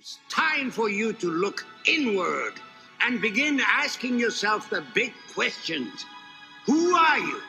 It's 0.00 0.18
time 0.30 0.70
for 0.70 0.88
you 0.88 1.12
to 1.12 1.30
look 1.30 1.66
inward 1.84 2.54
and 3.02 3.20
begin 3.20 3.60
asking 3.60 4.18
yourself 4.18 4.70
the 4.70 4.82
big 4.94 5.12
questions. 5.34 6.06
Who 6.64 6.96
are 6.96 7.18
you? 7.18 7.42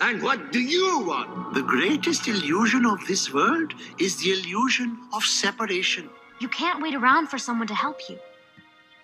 And 0.00 0.22
what 0.22 0.52
do 0.52 0.58
you 0.58 1.00
want? 1.00 1.52
The 1.52 1.60
greatest 1.60 2.28
illusion 2.28 2.86
of 2.86 3.06
this 3.06 3.30
world 3.30 3.74
is 4.00 4.16
the 4.16 4.32
illusion 4.32 4.96
of 5.12 5.22
separation. 5.22 6.08
You 6.40 6.48
can't 6.48 6.82
wait 6.82 6.94
around 6.94 7.26
for 7.26 7.36
someone 7.36 7.68
to 7.68 7.74
help 7.74 8.08
you. 8.08 8.18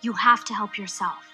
You 0.01 0.15
have 0.15 0.43
to 0.47 0.55
help 0.55 0.79
yourself. 0.79 1.29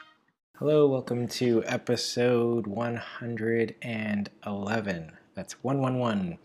Hello, 0.57 0.89
welcome 0.89 1.29
to 1.39 1.63
episode 1.67 2.67
111. 2.67 5.13
That's 5.37 5.53
111. 5.63 6.39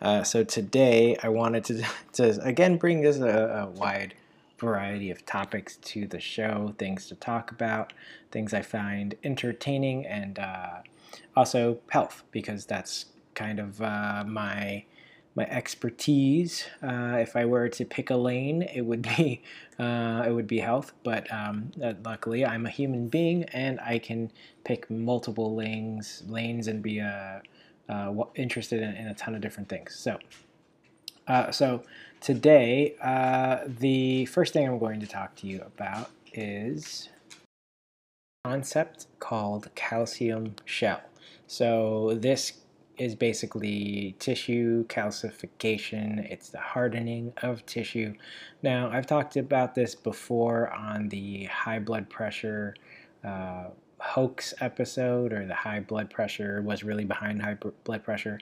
Uh, 0.00 0.22
so 0.22 0.44
today 0.44 1.16
I 1.20 1.30
wanted 1.30 1.64
to, 1.64 1.84
to 2.12 2.40
again 2.44 2.76
bring 2.76 3.00
this 3.00 3.18
a, 3.18 3.64
a 3.64 3.66
wide 3.70 4.14
variety 4.58 5.10
of 5.10 5.24
topics 5.26 5.76
to 5.76 6.06
the 6.06 6.20
show, 6.20 6.74
things 6.78 7.06
to 7.08 7.14
talk 7.14 7.50
about, 7.50 7.92
things 8.30 8.54
I 8.54 8.62
find 8.62 9.14
entertaining, 9.22 10.06
and 10.06 10.38
uh, 10.38 10.78
also 11.34 11.78
health 11.90 12.24
because 12.30 12.66
that's 12.66 13.06
kind 13.34 13.58
of 13.60 13.80
uh, 13.80 14.24
my 14.26 14.84
my 15.34 15.44
expertise. 15.44 16.64
Uh, 16.82 17.18
if 17.20 17.36
I 17.36 17.44
were 17.44 17.68
to 17.68 17.84
pick 17.84 18.08
a 18.08 18.16
lane, 18.16 18.62
it 18.62 18.80
would 18.80 19.02
be 19.02 19.42
uh, 19.78 20.24
it 20.26 20.32
would 20.32 20.46
be 20.46 20.58
health. 20.58 20.92
But 21.04 21.32
um, 21.32 21.70
uh, 21.82 21.92
luckily, 22.04 22.44
I'm 22.44 22.66
a 22.66 22.70
human 22.70 23.08
being, 23.08 23.44
and 23.44 23.78
I 23.80 23.98
can 23.98 24.32
pick 24.64 24.90
multiple 24.90 25.54
lanes 25.54 26.24
lanes 26.26 26.66
and 26.66 26.82
be 26.82 27.00
uh, 27.00 27.40
interested 28.34 28.82
in, 28.82 28.96
in, 28.96 29.06
a 29.06 29.14
ton 29.14 29.34
of 29.34 29.40
different 29.40 29.68
things. 29.68 29.94
So 29.94 30.18
so 31.50 31.82
Today, 32.26 32.96
uh, 33.00 33.58
the 33.68 34.26
first 34.26 34.52
thing 34.52 34.66
I'm 34.66 34.80
going 34.80 34.98
to 34.98 35.06
talk 35.06 35.36
to 35.36 35.46
you 35.46 35.62
about 35.64 36.10
is 36.32 37.08
a 38.44 38.48
concept 38.48 39.06
called 39.20 39.70
calcium 39.76 40.56
shell. 40.64 41.02
So 41.46 42.14
this 42.16 42.54
is 42.98 43.14
basically 43.14 44.16
tissue 44.18 44.84
calcification. 44.86 46.28
It's 46.28 46.48
the 46.48 46.58
hardening 46.58 47.32
of 47.42 47.64
tissue. 47.64 48.12
Now, 48.60 48.90
I've 48.90 49.06
talked 49.06 49.36
about 49.36 49.76
this 49.76 49.94
before 49.94 50.72
on 50.72 51.08
the 51.08 51.44
high 51.44 51.78
blood 51.78 52.10
pressure 52.10 52.74
uh, 53.22 53.66
hoax 54.00 54.52
episode 54.58 55.32
or 55.32 55.46
the 55.46 55.54
high 55.54 55.78
blood 55.78 56.10
pressure 56.10 56.60
was 56.60 56.82
really 56.82 57.04
behind 57.04 57.40
high 57.40 57.56
blood 57.84 58.02
pressure 58.02 58.40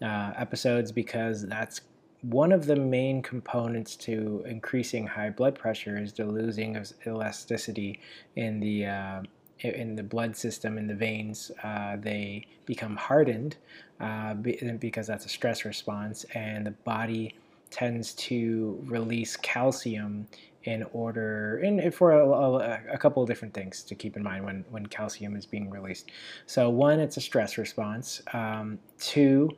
uh, 0.00 0.32
episodes 0.38 0.90
because 0.90 1.46
that's 1.46 1.82
one 2.30 2.50
of 2.50 2.66
the 2.66 2.76
main 2.76 3.22
components 3.22 3.94
to 3.96 4.42
increasing 4.46 5.06
high 5.06 5.30
blood 5.30 5.54
pressure 5.54 5.96
is 5.96 6.12
the 6.12 6.24
losing 6.24 6.76
of 6.76 6.92
elasticity 7.06 8.00
in 8.34 8.58
the 8.60 8.86
uh, 8.86 9.22
in 9.60 9.96
the 9.96 10.02
blood 10.02 10.36
system 10.36 10.76
in 10.76 10.86
the 10.86 10.94
veins. 10.94 11.50
Uh, 11.62 11.96
they 11.96 12.46
become 12.66 12.96
hardened 12.96 13.56
uh, 14.00 14.34
because 14.34 15.06
that's 15.06 15.24
a 15.24 15.28
stress 15.28 15.64
response, 15.64 16.24
and 16.34 16.66
the 16.66 16.72
body 16.72 17.34
tends 17.70 18.12
to 18.14 18.80
release 18.84 19.36
calcium 19.36 20.26
in 20.64 20.84
order 20.92 21.58
and 21.58 21.94
for 21.94 22.12
a, 22.12 22.28
a, 22.28 22.80
a, 22.94 22.98
couple 22.98 23.22
of 23.22 23.28
different 23.28 23.54
things 23.54 23.84
to 23.84 23.94
keep 23.94 24.16
in 24.16 24.22
mind 24.22 24.44
when, 24.44 24.64
when 24.70 24.84
calcium 24.86 25.36
is 25.36 25.46
being 25.46 25.70
released. 25.70 26.10
So 26.46 26.68
one, 26.70 26.98
it's 26.98 27.16
a 27.16 27.20
stress 27.20 27.56
response. 27.56 28.20
Um, 28.32 28.80
two, 28.98 29.50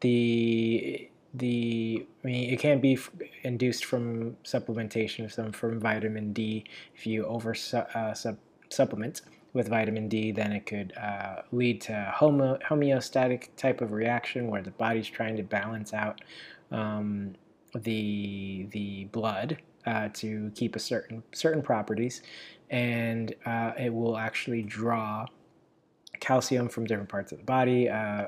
the 0.00 1.10
the 1.34 2.06
I 2.22 2.26
mean 2.26 2.50
it 2.52 2.60
can 2.60 2.80
be 2.80 2.98
induced 3.42 3.84
from 3.84 4.36
supplementation 4.44 5.30
some 5.30 5.52
from 5.52 5.80
vitamin 5.80 6.32
D. 6.32 6.64
If 6.94 7.06
you 7.06 7.26
over 7.26 7.54
uh, 7.72 8.14
sub 8.14 8.38
supplement 8.70 9.22
with 9.52 9.68
vitamin 9.68 10.08
D 10.08 10.32
then 10.32 10.52
it 10.52 10.66
could 10.66 10.92
uh, 10.96 11.42
lead 11.52 11.80
to 11.82 12.12
homo 12.14 12.58
homeostatic 12.58 13.48
type 13.56 13.80
of 13.80 13.92
reaction 13.92 14.48
where 14.48 14.62
the 14.62 14.70
body's 14.72 15.08
trying 15.08 15.36
to 15.36 15.42
balance 15.42 15.92
out 15.92 16.20
um, 16.70 17.34
the 17.74 18.66
the 18.70 19.04
blood 19.06 19.58
uh, 19.86 20.08
to 20.14 20.50
keep 20.54 20.76
a 20.76 20.78
certain 20.78 21.22
certain 21.32 21.62
properties. 21.62 22.22
And 22.70 23.34
uh, 23.44 23.72
it 23.78 23.92
will 23.92 24.16
actually 24.16 24.62
draw 24.62 25.26
calcium 26.20 26.68
from 26.68 26.86
different 26.86 27.08
parts 27.08 27.32
of 27.32 27.38
the 27.38 27.44
body 27.44 27.88
uh, 27.88 28.26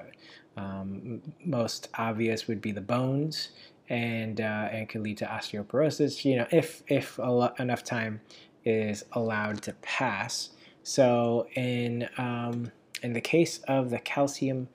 um, 0.56 1.22
most 1.44 1.88
obvious 1.94 2.48
would 2.48 2.60
be 2.60 2.72
the 2.72 2.80
bones, 2.80 3.50
and 3.88 4.40
uh, 4.40 4.68
and 4.72 4.88
can 4.88 5.02
lead 5.02 5.18
to 5.18 5.26
osteoporosis. 5.26 6.24
You 6.24 6.36
know, 6.36 6.46
if 6.50 6.82
if 6.88 7.18
lo- 7.18 7.52
enough 7.58 7.84
time 7.84 8.20
is 8.64 9.04
allowed 9.12 9.62
to 9.62 9.72
pass. 9.74 10.50
So 10.82 11.46
in 11.54 12.08
um, 12.18 12.72
in 13.02 13.12
the 13.12 13.20
case 13.20 13.58
of 13.68 13.90
the 13.90 13.98
calcium 13.98 14.68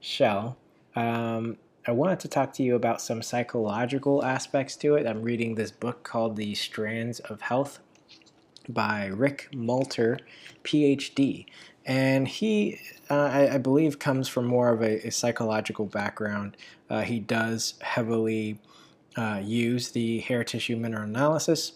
shell, 0.00 0.56
um, 0.96 1.56
I 1.86 1.92
wanted 1.92 2.20
to 2.20 2.28
talk 2.28 2.52
to 2.54 2.62
you 2.62 2.74
about 2.74 3.00
some 3.00 3.22
psychological 3.22 4.22
aspects 4.24 4.76
to 4.76 4.96
it. 4.96 5.06
I'm 5.06 5.22
reading 5.22 5.54
this 5.54 5.70
book 5.70 6.02
called 6.02 6.36
The 6.36 6.54
Strands 6.54 7.20
of 7.20 7.40
Health 7.40 7.80
by 8.68 9.06
Rick 9.06 9.48
Malter, 9.52 10.20
PhD. 10.64 11.46
And 11.86 12.28
he, 12.28 12.78
uh, 13.10 13.30
I, 13.32 13.54
I, 13.54 13.58
believe, 13.58 13.98
comes 13.98 14.28
from 14.28 14.46
more 14.46 14.70
of 14.70 14.82
a, 14.82 15.06
a 15.06 15.10
psychological 15.10 15.86
background. 15.86 16.56
Uh, 16.90 17.02
he 17.02 17.18
does 17.20 17.74
heavily 17.80 18.58
uh, 19.16 19.40
use 19.42 19.90
the 19.90 20.20
hair 20.20 20.44
tissue 20.44 20.76
mineral 20.76 21.04
analysis. 21.04 21.72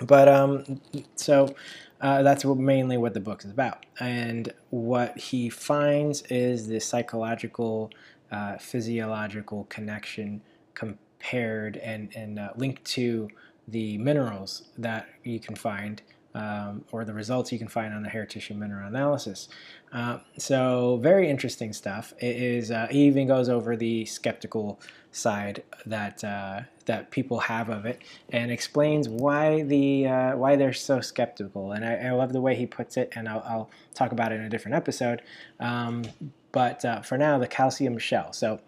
But 0.00 0.28
um, 0.28 0.80
so 1.16 1.54
uh, 2.00 2.22
that's 2.22 2.44
mainly 2.44 2.98
what 2.98 3.14
the 3.14 3.20
book 3.20 3.44
is 3.44 3.50
about. 3.50 3.86
And 3.98 4.52
what 4.70 5.16
he 5.18 5.48
finds 5.48 6.22
is 6.22 6.68
the 6.68 6.80
psychological, 6.80 7.90
uh, 8.30 8.58
physiological 8.58 9.64
connection 9.64 10.42
compared 10.74 11.78
and, 11.78 12.14
and 12.14 12.38
linked 12.56 12.84
to 12.84 13.28
the 13.68 13.98
minerals 13.98 14.68
that 14.78 15.08
you 15.24 15.40
can 15.40 15.56
find 15.56 16.02
um, 16.36 16.84
or 16.92 17.04
the 17.06 17.14
results 17.14 17.50
you 17.50 17.58
can 17.58 17.66
find 17.66 17.94
on 17.94 18.02
the 18.02 18.08
hair 18.10 18.26
tissue 18.26 18.52
mineral 18.52 18.86
analysis. 18.86 19.48
Uh, 19.90 20.18
so 20.36 20.98
very 21.02 21.30
interesting 21.30 21.72
stuff. 21.72 22.12
It 22.20 22.36
is 22.36 22.70
uh, 22.70 22.88
he 22.90 23.06
even 23.06 23.26
goes 23.26 23.48
over 23.48 23.74
the 23.74 24.04
skeptical 24.04 24.78
side 25.12 25.62
that 25.86 26.22
uh, 26.22 26.60
that 26.84 27.10
people 27.10 27.40
have 27.40 27.70
of 27.70 27.86
it 27.86 28.02
and 28.28 28.50
explains 28.50 29.08
why 29.08 29.62
the 29.62 30.06
uh, 30.06 30.36
why 30.36 30.56
they're 30.56 30.74
so 30.74 31.00
skeptical. 31.00 31.72
And 31.72 31.84
I, 31.84 32.08
I, 32.08 32.10
love 32.10 32.34
the 32.34 32.42
way 32.42 32.54
he 32.54 32.66
puts 32.66 32.98
it, 32.98 33.14
and 33.16 33.28
I'll, 33.28 33.42
I'll 33.46 33.70
talk 33.94 34.12
about 34.12 34.30
it 34.30 34.36
in 34.36 34.42
a 34.42 34.50
different 34.50 34.76
episode. 34.76 35.22
Um, 35.58 36.04
but 36.52 36.84
uh, 36.84 37.00
for 37.00 37.16
now, 37.16 37.38
the 37.38 37.48
calcium 37.48 37.98
shell. 37.98 38.32
So. 38.32 38.60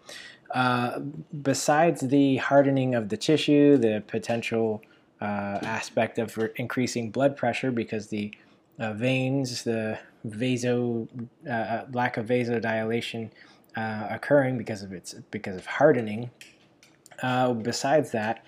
Uh, 0.51 0.97
besides 1.43 2.01
the 2.01 2.37
hardening 2.37 2.95
of 2.95 3.09
the 3.09 3.17
tissue, 3.17 3.77
the 3.77 4.03
potential 4.07 4.81
uh, 5.21 5.59
aspect 5.63 6.17
of 6.17 6.37
increasing 6.55 7.11
blood 7.11 7.35
pressure 7.35 7.71
because 7.71 8.07
the 8.07 8.33
uh, 8.79 8.93
veins, 8.93 9.63
the 9.63 9.99
vaso 10.25 11.07
uh, 11.47 11.51
uh 11.51 11.85
lack 11.93 12.17
of 12.17 12.25
vasodilation 12.25 13.29
uh, 13.75 14.07
occurring 14.09 14.57
because 14.57 14.83
of 14.83 14.93
its 14.93 15.13
because 15.31 15.55
of 15.55 15.65
hardening. 15.65 16.31
Besides 17.21 18.11
that, 18.11 18.45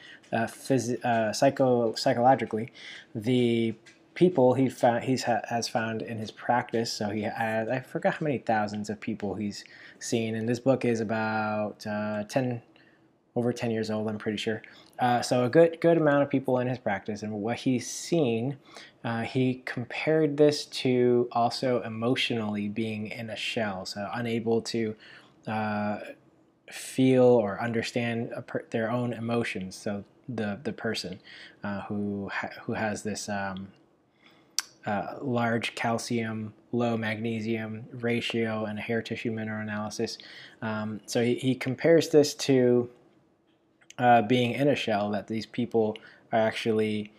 psycho 1.34 1.94
psychologically, 1.96 2.72
the 3.14 3.76
people 4.14 4.54
he 4.54 4.70
found 4.70 5.04
he's 5.04 5.24
ha- 5.24 5.42
has 5.50 5.68
found 5.68 6.02
in 6.02 6.18
his 6.18 6.32
practice. 6.32 6.92
So 6.92 7.10
he 7.10 7.24
has 7.24 7.68
I 7.68 7.80
forgot 7.82 8.16
how 8.16 8.24
many 8.24 8.38
thousands 8.38 8.90
of 8.90 9.02
people 9.02 9.36
he's 9.36 9.66
seen, 10.00 10.36
and 10.36 10.48
this 10.48 10.60
book 10.60 10.86
is 10.86 11.02
about 11.02 11.82
ten 12.30 12.62
over 13.36 13.54
10 13.54 13.72
years 13.72 13.90
old, 13.90 14.08
I'm 14.10 14.18
pretty 14.18 14.38
sure. 14.38 14.62
Uh, 15.02 15.20
so 15.20 15.44
a 15.44 15.50
good 15.50 15.82
good 15.82 15.98
amount 15.98 16.22
of 16.22 16.30
people 16.30 16.60
in 16.60 16.68
his 16.68 16.78
practice, 16.78 17.24
and 17.24 17.34
what 17.34 17.58
he's 17.58 17.90
seen, 17.90 18.58
uh, 19.04 19.24
he 19.24 19.64
compared 19.66 20.38
this 20.38 20.66
to 20.66 21.28
also 21.32 21.82
emotionally 21.82 22.70
being 22.70 23.08
in 23.08 23.32
a 23.32 23.36
shell, 23.36 23.84
so 23.84 24.08
unable 24.14 24.62
to 24.62 24.96
uh, 25.48 25.98
feel 26.72 27.24
or 27.24 27.60
understand 27.60 28.32
their 28.70 28.92
own 28.92 29.12
emotions. 29.12 29.76
So 29.76 30.04
the 30.30 30.60
the 30.64 30.72
person 30.72 31.20
uh, 31.64 31.82
who 31.82 32.30
ha- 32.32 32.54
who 32.64 32.74
has 32.74 33.02
this. 33.04 33.28
Um, 33.28 33.70
uh, 34.84 35.18
large 35.22 35.76
calcium, 35.76 36.52
low 36.72 36.98
magnesium 36.98 37.86
ratio, 37.94 38.66
and 38.66 38.80
hair 38.80 39.00
tissue 39.00 39.32
mineral 39.32 39.62
analysis. 39.62 40.18
Um, 40.64 41.02
so 41.06 41.24
he, 41.24 41.36
he 41.36 41.54
compares 41.54 42.10
this 42.10 42.34
to 42.34 42.90
uh, 44.02 44.22
being 44.24 44.54
in 44.54 44.68
a 44.68 44.76
shell 44.76 45.12
that 45.12 45.28
these 45.28 45.46
people 45.46 45.96
are 46.32 46.40
actually 46.40 47.14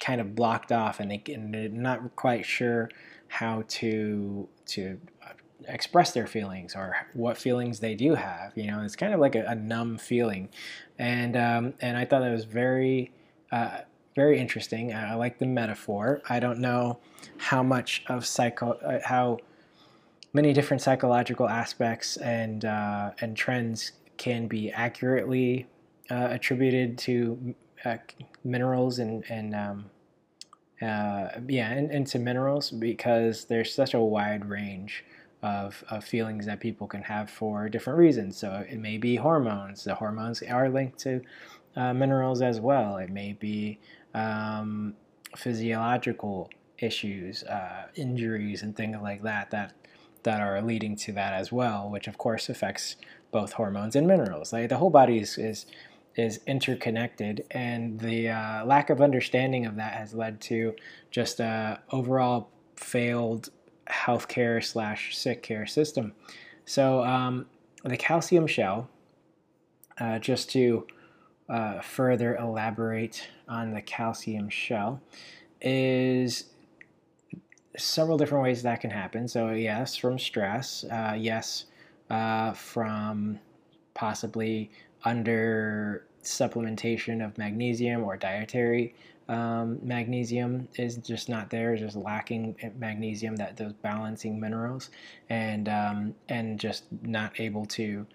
kind 0.00 0.20
of 0.20 0.36
blocked 0.36 0.70
off 0.70 1.00
and, 1.00 1.10
they, 1.10 1.22
and 1.32 1.52
they're 1.52 1.68
not 1.68 2.14
quite 2.14 2.46
sure 2.46 2.88
how 3.26 3.64
to 3.66 4.48
to 4.64 4.98
express 5.66 6.12
their 6.12 6.26
feelings 6.26 6.76
or 6.76 6.94
what 7.14 7.36
feelings 7.36 7.80
they 7.80 7.94
do 7.94 8.14
have. 8.14 8.52
You 8.54 8.68
know, 8.68 8.80
it's 8.82 8.94
kind 8.94 9.12
of 9.12 9.18
like 9.18 9.34
a, 9.34 9.44
a 9.44 9.54
numb 9.56 9.98
feeling, 9.98 10.50
and 10.98 11.36
um, 11.36 11.74
and 11.80 11.96
I 11.96 12.04
thought 12.04 12.20
that 12.20 12.30
was 12.30 12.44
very 12.44 13.10
uh, 13.50 13.80
very 14.14 14.38
interesting. 14.38 14.94
I, 14.94 15.14
like 15.14 15.38
the 15.38 15.46
metaphor. 15.46 16.22
I 16.28 16.38
don't 16.38 16.60
know 16.60 17.00
how 17.38 17.62
much 17.62 18.04
of 18.06 18.24
psycho 18.24 18.72
uh, 18.72 19.00
how 19.04 19.38
many 20.32 20.52
different 20.52 20.80
psychological 20.80 21.48
aspects 21.48 22.16
and 22.18 22.64
uh, 22.64 23.10
and 23.20 23.36
trends 23.36 23.92
can 24.18 24.46
be 24.46 24.70
accurately 24.70 25.66
uh, 26.10 26.28
attributed 26.30 26.98
to 26.98 27.54
uh, 27.84 27.96
minerals 28.44 28.98
and 28.98 29.24
and 29.30 29.54
um, 29.54 29.86
uh, 30.82 31.28
yeah 31.48 31.70
and, 31.70 31.90
and 31.90 32.06
to 32.06 32.18
minerals 32.18 32.70
because 32.70 33.46
there's 33.46 33.72
such 33.72 33.94
a 33.94 34.00
wide 34.00 34.44
range 34.44 35.04
of, 35.42 35.84
of 35.90 36.04
feelings 36.04 36.46
that 36.46 36.60
people 36.60 36.86
can 36.86 37.02
have 37.02 37.30
for 37.30 37.68
different 37.68 37.98
reasons. 37.98 38.36
So 38.36 38.64
it 38.68 38.78
may 38.78 38.98
be 38.98 39.16
hormones. 39.16 39.84
The 39.84 39.94
hormones 39.94 40.42
are 40.42 40.68
linked 40.68 40.98
to 41.00 41.22
uh, 41.76 41.94
minerals 41.94 42.42
as 42.42 42.60
well. 42.60 42.96
It 42.96 43.10
may 43.10 43.34
be 43.34 43.78
um, 44.14 44.94
physiological 45.36 46.50
issues, 46.78 47.44
uh, 47.44 47.86
injuries, 47.94 48.62
and 48.62 48.76
things 48.76 48.96
like 49.00 49.22
that 49.22 49.50
that 49.50 49.74
that 50.24 50.40
are 50.40 50.60
leading 50.60 50.96
to 50.96 51.12
that 51.12 51.32
as 51.32 51.52
well, 51.52 51.88
which 51.88 52.08
of 52.08 52.18
course 52.18 52.48
affects 52.48 52.96
both 53.30 53.52
hormones 53.52 53.96
and 53.96 54.06
minerals. 54.06 54.52
Like 54.52 54.68
the 54.68 54.76
whole 54.76 54.90
body 54.90 55.18
is 55.18 55.38
is, 55.38 55.66
is 56.16 56.40
interconnected, 56.46 57.44
and 57.50 57.98
the 58.00 58.28
uh, 58.30 58.64
lack 58.64 58.90
of 58.90 59.00
understanding 59.00 59.66
of 59.66 59.76
that 59.76 59.92
has 59.94 60.14
led 60.14 60.40
to 60.42 60.74
just 61.10 61.40
a 61.40 61.80
overall 61.90 62.50
failed 62.76 63.50
healthcare 63.88 64.62
slash 64.64 65.16
sick 65.16 65.42
care 65.42 65.66
system. 65.66 66.12
So 66.64 67.02
um, 67.04 67.46
the 67.84 67.96
calcium 67.96 68.46
shell, 68.46 68.88
uh, 69.98 70.18
just 70.18 70.50
to 70.50 70.86
uh, 71.48 71.80
further 71.80 72.36
elaborate 72.36 73.26
on 73.48 73.72
the 73.72 73.80
calcium 73.80 74.50
shell, 74.50 75.00
is 75.60 76.44
several 77.76 78.18
different 78.18 78.44
ways 78.44 78.62
that 78.62 78.80
can 78.80 78.90
happen. 78.90 79.28
So 79.28 79.50
yes, 79.50 79.96
from 79.96 80.18
stress. 80.18 80.84
Uh, 80.84 81.14
yes, 81.16 81.64
uh, 82.10 82.52
from 82.52 83.38
possibly 83.94 84.70
under 85.04 86.06
supplementation 86.22 87.24
of 87.24 87.36
magnesium 87.38 88.04
or 88.04 88.16
dietary 88.16 88.94
um, 89.28 89.78
magnesium 89.82 90.68
is 90.76 90.96
just 90.96 91.28
not 91.28 91.50
there, 91.50 91.76
just 91.76 91.96
lacking 91.96 92.56
magnesium, 92.78 93.36
that 93.36 93.56
those 93.56 93.74
balancing 93.74 94.40
minerals, 94.40 94.90
and 95.28 95.68
um, 95.68 96.14
and 96.28 96.58
just 96.58 96.84
not 97.02 97.38
able 97.38 97.66
to 97.66 98.06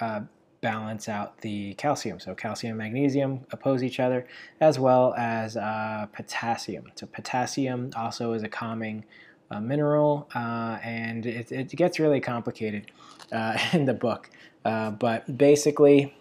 uh, 0.00 0.20
balance 0.60 1.08
out 1.08 1.38
the 1.40 1.72
calcium. 1.74 2.20
So 2.20 2.34
calcium 2.34 2.72
and 2.72 2.78
magnesium 2.78 3.46
oppose 3.52 3.82
each 3.82 4.00
other, 4.00 4.26
as 4.60 4.78
well 4.78 5.14
as 5.16 5.56
uh, 5.56 6.06
potassium. 6.12 6.92
So 6.94 7.06
potassium 7.06 7.90
also 7.96 8.34
is 8.34 8.42
a 8.42 8.48
calming 8.48 9.04
uh, 9.50 9.60
mineral, 9.60 10.28
uh, 10.34 10.78
and 10.82 11.26
it, 11.26 11.50
it, 11.50 11.68
gets 11.70 11.98
really 11.98 12.20
complicated 12.20 12.90
uh, 13.32 13.58
in 13.72 13.84
the 13.84 13.94
book. 13.94 14.30
Uh, 14.64 14.90
but 14.90 15.36
basically, 15.36 16.14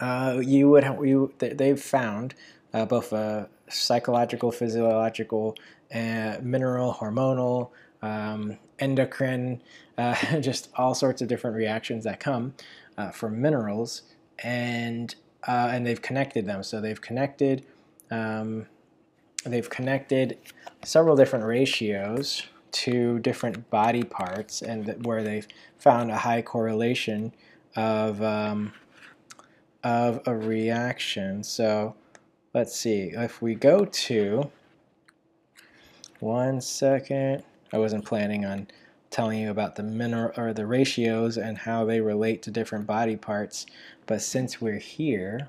you 0.00 0.68
would 0.68 0.84
you 1.02 1.32
they've 1.38 1.80
found 1.80 2.34
uh, 2.74 2.84
both 2.84 3.12
uh, 3.12 3.46
psychological, 3.68 4.52
physiological, 4.52 5.56
uh, 5.94 6.36
mineral, 6.42 6.94
hormonal, 6.94 7.70
um, 8.02 8.58
endocrine, 8.78 9.62
uh, 9.96 10.14
just 10.40 10.68
all 10.76 10.94
sorts 10.94 11.22
of 11.22 11.28
different 11.28 11.56
reactions 11.56 12.04
that 12.04 12.20
come 12.20 12.54
uh, 12.98 13.10
from 13.10 13.40
minerals, 13.40 14.02
and 14.40 15.14
uh, 15.46 15.70
and 15.72 15.86
they've 15.86 16.02
connected 16.02 16.46
them. 16.46 16.62
So 16.62 16.80
they've 16.80 17.00
connected 17.00 17.64
um, 18.10 18.66
they've 19.52 19.70
connected 19.70 20.38
several 20.84 21.16
different 21.16 21.44
ratios 21.44 22.44
to 22.72 23.18
different 23.20 23.70
body 23.70 24.02
parts, 24.02 24.62
and 24.62 25.04
where 25.06 25.22
they've 25.22 25.48
found 25.78 26.10
a 26.10 26.16
high 26.16 26.42
correlation 26.42 27.32
of 27.74 28.22
um, 28.22 28.72
of 29.82 30.20
a 30.26 30.34
reaction. 30.34 31.42
So 31.42 31.94
let's 32.54 32.74
see, 32.74 33.12
if 33.14 33.40
we 33.40 33.54
go 33.54 33.84
to, 33.84 34.50
one 36.20 36.60
second, 36.60 37.44
I 37.72 37.78
wasn't 37.78 38.04
planning 38.04 38.44
on 38.44 38.68
telling 39.10 39.40
you 39.40 39.50
about 39.50 39.76
the 39.76 39.82
mineral 39.82 40.32
or 40.36 40.52
the 40.52 40.66
ratios 40.66 41.38
and 41.38 41.56
how 41.56 41.84
they 41.84 42.00
relate 42.00 42.42
to 42.42 42.50
different 42.50 42.86
body 42.86 43.16
parts, 43.16 43.66
but 44.06 44.20
since 44.20 44.60
we're 44.60 44.78
here, 44.78 45.48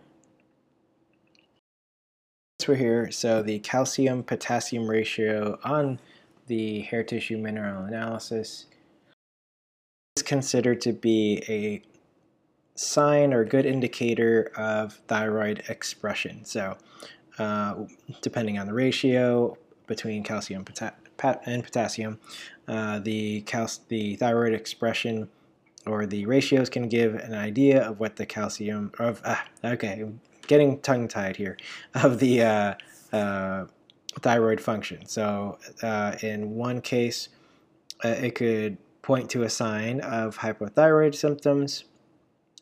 we're 2.68 2.76
here, 2.76 3.12
so 3.12 3.42
the 3.42 3.60
calcium 3.60 4.24
potassium 4.24 4.90
ratio 4.90 5.60
on 5.64 6.00
the 6.48 6.82
hair 6.82 7.04
tissue 7.04 7.38
mineral 7.38 7.84
analysis 7.84 8.66
is 10.16 10.24
considered 10.24 10.82
to 10.82 10.94
be 10.94 11.44
a 11.48 11.82
sign 12.76 13.34
or 13.34 13.44
good 13.44 13.66
indicator 13.66 14.52
of 14.56 14.94
thyroid 15.08 15.64
expression. 15.68 16.46
So, 16.46 16.78
uh, 17.40 17.76
depending 18.22 18.58
on 18.58 18.68
the 18.68 18.74
ratio 18.74 19.58
between 19.88 20.24
calcium 20.24 20.66
and 21.24 21.64
potassium, 21.64 22.20
uh, 22.68 23.00
the, 23.00 23.42
cal 23.42 23.70
the 23.88 24.16
thyroid 24.16 24.54
expression 24.54 25.30
or 25.86 26.06
the 26.06 26.26
ratios 26.26 26.70
can 26.70 26.90
give 26.90 27.16
an 27.16 27.34
idea 27.34 27.82
of 27.88 28.00
what 28.00 28.18
the 28.18 28.26
calcium 28.26 28.92
of 29.00 29.22
ah, 29.26 29.46
okay 29.64 30.06
getting 30.48 30.80
tongue 30.80 31.08
tied 31.08 31.36
here 31.36 31.58
of 31.94 32.20
the 32.20 32.42
uh, 32.42 32.74
uh 33.14 33.66
thyroid 34.20 34.60
function 34.60 35.06
so 35.06 35.60
uh, 35.84 36.16
in 36.24 36.56
one 36.56 36.82
case 36.82 37.30
uh, 38.04 38.10
it 38.10 38.34
could 38.34 38.78
point 39.02 39.30
to 39.30 39.44
a 39.44 39.50
sign 39.50 40.00
of 40.02 40.38
hypothyroid 40.38 41.14
symptoms 41.14 41.84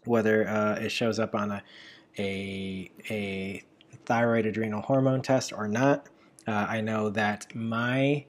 whether 0.03 0.47
uh, 0.47 0.75
it 0.75 0.89
shows 0.89 1.19
up 1.19 1.33
on 1.33 1.51
a, 1.51 1.61
a, 2.19 2.91
a 3.09 3.63
thyroid 4.05 4.45
adrenal 4.45 4.81
hormone 4.81 5.21
test 5.21 5.51
or 5.51 5.67
not. 5.67 6.07
Uh, 6.47 6.67
I 6.69 6.81
know 6.81 7.09
that 7.09 7.55
my 7.55 8.25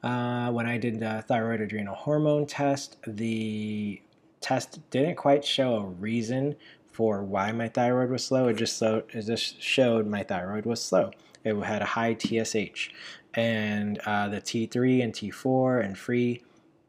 when 0.00 0.66
I 0.66 0.78
did 0.78 1.00
the 1.00 1.22
thyroid 1.28 1.60
adrenal 1.60 1.94
hormone 1.94 2.46
test, 2.46 2.96
the 3.06 4.00
test 4.40 4.80
didn't 4.90 5.16
quite 5.16 5.44
show 5.44 5.76
a 5.76 5.84
reason 5.84 6.56
for 6.98 7.22
why 7.22 7.52
my 7.52 7.68
thyroid 7.68 8.10
was 8.10 8.24
slow. 8.24 8.48
It 8.48 8.54
just 8.54 8.82
it 8.82 9.22
just 9.24 9.62
showed 9.62 10.04
my 10.08 10.24
thyroid 10.24 10.66
was 10.66 10.82
slow. 10.82 11.12
It 11.44 11.54
had 11.54 11.80
a 11.80 11.84
high 11.84 12.14
TSH, 12.14 12.90
and 13.34 14.00
uh, 14.04 14.28
the 14.28 14.40
T3 14.40 15.04
and 15.04 15.12
T4 15.12 15.84
and 15.84 15.96
free 15.96 16.42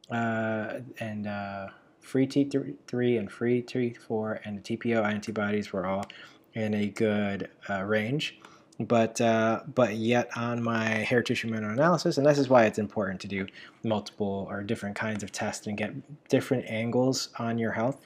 uh, 0.09 0.79
and 0.99 1.27
uh, 1.27 1.67
free 2.01 2.25
T3 2.25 3.19
and 3.19 3.31
free 3.31 3.61
T4 3.61 4.39
and 4.45 4.63
the 4.63 4.77
TPO 4.77 5.05
antibodies 5.05 5.71
were 5.71 5.85
all 5.85 6.07
in 6.55 6.73
a 6.73 6.87
good 6.87 7.47
uh, 7.69 7.83
range. 7.83 8.39
But 8.79 9.21
uh, 9.21 9.59
but 9.75 9.95
yet 9.95 10.35
on 10.35 10.63
my 10.63 10.85
hair 10.87 11.21
tissue 11.21 11.49
mineral 11.49 11.73
analysis, 11.73 12.17
and 12.17 12.25
this 12.25 12.39
is 12.39 12.49
why 12.49 12.65
it's 12.65 12.79
important 12.79 13.21
to 13.21 13.27
do 13.27 13.45
multiple 13.83 14.47
or 14.49 14.63
different 14.63 14.95
kinds 14.95 15.21
of 15.21 15.31
tests 15.31 15.67
and 15.67 15.77
get 15.77 15.93
different 16.29 16.65
angles 16.67 17.29
on 17.37 17.59
your 17.59 17.73
health. 17.73 18.01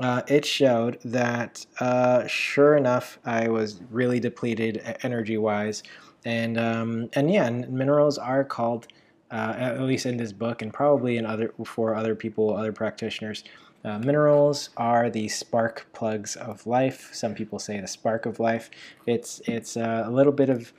Uh, 0.00 0.22
it 0.28 0.46
showed 0.46 0.98
that 1.04 1.66
uh, 1.78 2.26
sure 2.26 2.76
enough, 2.76 3.18
I 3.24 3.48
was 3.48 3.80
really 3.90 4.18
depleted 4.18 4.82
energy-wise, 5.02 5.82
and 6.24 6.58
um, 6.58 7.10
and 7.12 7.30
yeah, 7.30 7.50
minerals 7.50 8.16
are 8.16 8.42
called 8.42 8.86
uh, 9.30 9.54
at 9.56 9.80
least 9.82 10.06
in 10.06 10.16
this 10.16 10.32
book 10.32 10.62
and 10.62 10.72
probably 10.72 11.16
in 11.16 11.26
other 11.26 11.52
for 11.64 11.94
other 11.94 12.14
people, 12.14 12.56
other 12.56 12.72
practitioners. 12.72 13.44
Uh, 13.84 13.98
minerals 13.98 14.70
are 14.76 15.08
the 15.08 15.28
spark 15.28 15.86
plugs 15.92 16.36
of 16.36 16.66
life. 16.66 17.10
Some 17.12 17.34
people 17.34 17.58
say 17.58 17.80
the 17.80 17.86
spark 17.86 18.26
of 18.26 18.40
life. 18.40 18.70
It's 19.06 19.40
it's 19.46 19.76
uh, 19.76 20.04
a 20.06 20.10
little 20.10 20.32
bit 20.32 20.48
of 20.48 20.72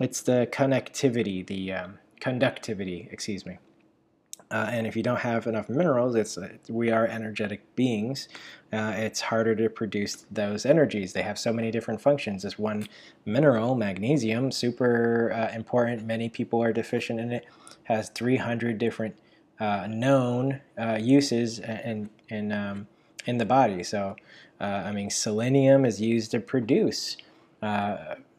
it's 0.00 0.22
the 0.22 0.48
connectivity, 0.50 1.46
the 1.46 1.72
um, 1.72 1.98
conductivity, 2.20 3.08
excuse 3.12 3.46
me. 3.46 3.58
Uh, 4.50 4.68
and 4.70 4.86
if 4.86 4.94
you 4.96 5.02
don't 5.02 5.20
have 5.20 5.46
enough 5.46 5.68
minerals, 5.68 6.14
it's 6.14 6.38
uh, 6.38 6.48
we 6.68 6.90
are 6.90 7.06
energetic 7.06 7.74
beings. 7.74 8.28
Uh, 8.72 8.92
it's 8.96 9.20
harder 9.20 9.54
to 9.54 9.68
produce 9.68 10.26
those 10.30 10.66
energies. 10.66 11.12
They 11.12 11.22
have 11.22 11.38
so 11.38 11.52
many 11.52 11.70
different 11.70 12.00
functions. 12.00 12.42
This 12.42 12.58
one 12.58 12.86
mineral, 13.24 13.74
magnesium, 13.74 14.52
super 14.52 15.32
uh, 15.32 15.54
important. 15.54 16.04
Many 16.04 16.28
people 16.28 16.62
are 16.62 16.72
deficient 16.72 17.20
in 17.20 17.32
it 17.32 17.46
has 17.84 18.08
300 18.10 18.78
different 18.78 19.16
uh, 19.60 19.86
known 19.88 20.60
uh, 20.78 20.98
uses 21.00 21.58
in 21.58 22.10
in 22.28 22.52
um, 22.52 22.86
in 23.26 23.38
the 23.38 23.44
body. 23.44 23.82
So, 23.82 24.16
I 24.60 24.92
mean, 24.92 25.10
selenium 25.10 25.84
is 25.84 26.00
used 26.00 26.30
to 26.32 26.40
produce 26.40 27.16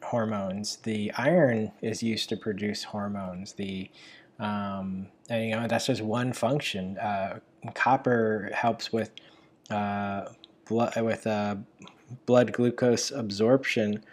hormones. 0.04 0.78
The 0.78 1.12
iron 1.14 1.72
is 1.82 2.04
used 2.04 2.30
to 2.30 2.38
produce 2.38 2.84
hormones. 2.84 3.54
The 3.54 3.90
um, 4.40 5.08
and, 5.30 5.50
you 5.50 5.56
know 5.56 5.68
that's 5.68 5.88
just 5.88 6.02
one 6.02 6.34
function. 6.34 6.98
Uh, 6.98 7.40
copper 7.74 8.50
helps 8.54 8.92
with 8.94 9.12
uh, 9.70 10.26
blood 10.68 10.96
with 11.02 11.28
blood 12.26 12.54
glucose 12.54 13.12
absorption, 13.12 14.04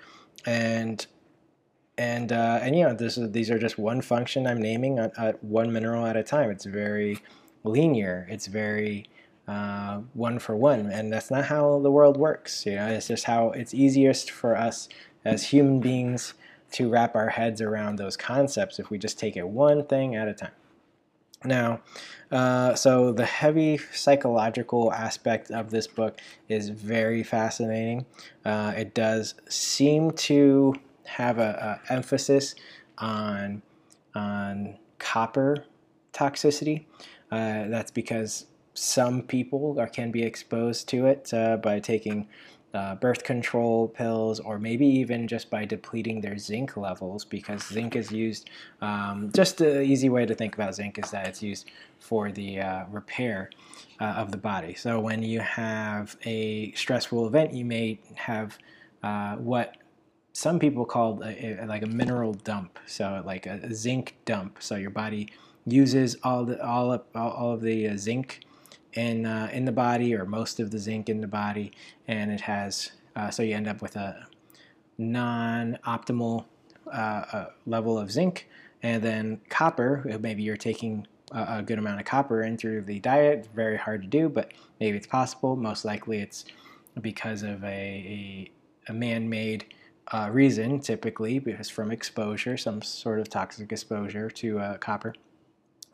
and 0.46 1.06
and 1.98 2.32
uh, 2.32 2.58
and 2.62 2.76
you 2.76 2.84
know 2.84 2.94
this 2.94 3.18
is, 3.18 3.30
these 3.32 3.50
are 3.50 3.58
just 3.58 3.78
one 3.78 4.00
function 4.00 4.46
I'm 4.46 4.60
naming 4.60 4.98
at, 4.98 5.18
at, 5.18 5.42
one 5.44 5.72
mineral 5.72 6.06
at 6.06 6.16
a 6.16 6.22
time. 6.22 6.50
It's 6.50 6.64
very 6.64 7.18
linear. 7.64 8.26
It's 8.30 8.46
very 8.46 9.08
uh, 9.46 10.00
one 10.14 10.38
for 10.38 10.56
one, 10.56 10.90
and 10.90 11.12
that's 11.12 11.30
not 11.30 11.46
how 11.46 11.80
the 11.80 11.90
world 11.90 12.16
works. 12.16 12.64
You 12.66 12.76
know, 12.76 12.86
it's 12.88 13.08
just 13.08 13.24
how 13.24 13.50
it's 13.50 13.74
easiest 13.74 14.30
for 14.30 14.56
us 14.56 14.88
as 15.24 15.44
human 15.44 15.80
beings 15.80 16.34
to 16.72 16.88
wrap 16.88 17.14
our 17.14 17.28
heads 17.28 17.60
around 17.60 17.96
those 17.96 18.16
concepts 18.16 18.78
if 18.78 18.88
we 18.88 18.96
just 18.96 19.18
take 19.18 19.36
it 19.36 19.46
one 19.46 19.84
thing 19.84 20.16
at 20.16 20.26
a 20.26 20.32
time. 20.32 20.52
Now, 21.44 21.80
uh, 22.30 22.74
so 22.74 23.12
the 23.12 23.26
heavy 23.26 23.78
psychological 23.92 24.92
aspect 24.92 25.50
of 25.50 25.70
this 25.70 25.86
book 25.86 26.18
is 26.48 26.70
very 26.70 27.22
fascinating. 27.22 28.06
Uh, 28.44 28.72
it 28.76 28.94
does 28.94 29.34
seem 29.48 30.12
to 30.12 30.74
have 31.04 31.38
a, 31.38 31.80
a, 31.88 31.92
emphasis 31.92 32.54
on 32.98 33.62
on 34.14 34.78
copper 34.98 35.64
toxicity. 36.12 36.84
Uh, 37.30 37.68
that's 37.68 37.90
because 37.90 38.46
some 38.74 39.22
people 39.22 39.78
are, 39.78 39.86
can 39.86 40.10
be 40.10 40.22
exposed 40.22 40.88
to 40.88 41.06
it 41.06 41.32
uh, 41.34 41.56
by 41.56 41.80
taking 41.80 42.28
uh, 42.74 42.94
birth 42.94 43.22
control 43.24 43.88
pills 43.88 44.40
or 44.40 44.58
maybe 44.58 44.86
even 44.86 45.28
just 45.28 45.50
by 45.50 45.64
depleting 45.64 46.20
their 46.20 46.38
zinc 46.38 46.76
levels 46.76 47.24
because 47.24 47.62
zinc 47.66 47.96
is 47.96 48.10
used 48.10 48.48
um, 48.80 49.30
just 49.34 49.60
an 49.60 49.82
easy 49.82 50.08
way 50.08 50.24
to 50.24 50.34
think 50.34 50.54
about 50.54 50.74
zinc 50.74 50.98
is 50.98 51.10
that 51.10 51.26
it's 51.28 51.42
used 51.42 51.70
for 51.98 52.32
the 52.32 52.60
uh, 52.60 52.84
repair 52.90 53.50
uh, 54.00 54.04
of 54.04 54.32
the 54.32 54.38
body. 54.38 54.74
So 54.74 54.98
when 55.00 55.22
you 55.22 55.40
have 55.40 56.16
a 56.24 56.72
stressful 56.72 57.26
event 57.26 57.52
you 57.52 57.64
may 57.64 58.00
have 58.14 58.58
uh, 59.02 59.36
what 59.36 59.76
some 60.32 60.58
people 60.58 60.84
call 60.84 61.22
a, 61.22 61.58
a, 61.60 61.66
like 61.66 61.82
a 61.82 61.86
mineral 61.86 62.32
dump. 62.32 62.78
So 62.86 63.22
like 63.24 63.46
a, 63.46 63.60
a, 63.62 63.74
zinc 63.74 64.16
dump. 64.24 64.58
So 64.60 64.76
your 64.76 64.90
body 64.90 65.28
uses 65.66 66.16
all 66.24 66.44
the 66.44 66.64
all 66.64 66.92
of, 66.92 67.02
all 67.14 67.52
of 67.52 67.60
the 67.60 67.88
uh, 67.88 67.96
zinc 67.96 68.40
in 68.94 69.26
uh, 69.26 69.48
in 69.52 69.64
the 69.64 69.72
body 69.72 70.14
or 70.14 70.24
most 70.24 70.60
of 70.60 70.70
the 70.70 70.78
zinc 70.78 71.08
in 71.08 71.20
the 71.20 71.26
body, 71.26 71.72
and 72.08 72.30
it 72.30 72.42
has 72.42 72.92
uh, 73.16 73.30
so 73.30 73.42
you 73.42 73.54
end 73.54 73.68
up 73.68 73.82
with 73.82 73.96
a 73.96 74.26
non-optimal 74.98 76.44
uh, 76.92 76.96
uh 76.96 77.46
level 77.66 77.98
of 77.98 78.10
zinc, 78.10 78.48
and 78.82 79.02
then 79.02 79.40
copper. 79.48 80.06
Uh, 80.12 80.18
maybe 80.18 80.42
you're 80.42 80.56
taking 80.56 81.06
a, 81.32 81.62
good 81.62 81.78
amount 81.78 81.98
of 81.98 82.06
copper 82.06 82.42
in 82.42 82.56
through 82.56 82.82
the 82.82 82.98
diet. 83.00 83.48
Very 83.54 83.76
hard 83.76 84.02
to 84.02 84.08
do, 84.08 84.28
but 84.28 84.52
maybe 84.80 84.96
it's 84.96 85.06
possible. 85.06 85.56
Most 85.56 85.84
likely, 85.84 86.18
it's 86.18 86.44
because 87.00 87.42
of 87.42 87.64
a, 87.64 87.66
a, 87.66 88.50
a 88.88 88.92
man-made 88.92 89.64
uh, 90.08 90.28
reason, 90.30 90.78
typically 90.80 91.38
because 91.38 91.70
from 91.70 91.90
exposure, 91.90 92.58
some 92.58 92.82
sort 92.82 93.18
of 93.18 93.30
toxic 93.30 93.72
exposure 93.72 94.28
to 94.28 94.76
copper 94.80 95.14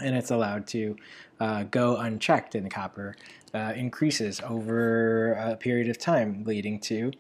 and 0.01 0.17
it's 0.17 0.31
allowed 0.31 0.67
to 0.69 0.97
uh, 1.41 1.65
go 1.65 1.97
unchecked 1.97 2.55
in 2.55 2.69
copper 2.69 3.17
uh, 3.55 3.73
increases 3.77 4.41
over 4.47 5.33
a 5.33 5.57
period 5.57 5.89
of 5.89 5.99
time, 5.99 6.45
leading 6.45 6.79
to 6.81 7.13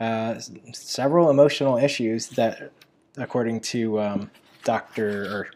uh, 0.00 0.38
several 0.72 1.30
emotional 1.30 1.76
issues 1.76 2.28
that, 2.28 2.72
according 3.16 3.60
to 3.60 4.00
um, 4.00 4.30
Dr. 4.64 5.26
or 5.26 5.48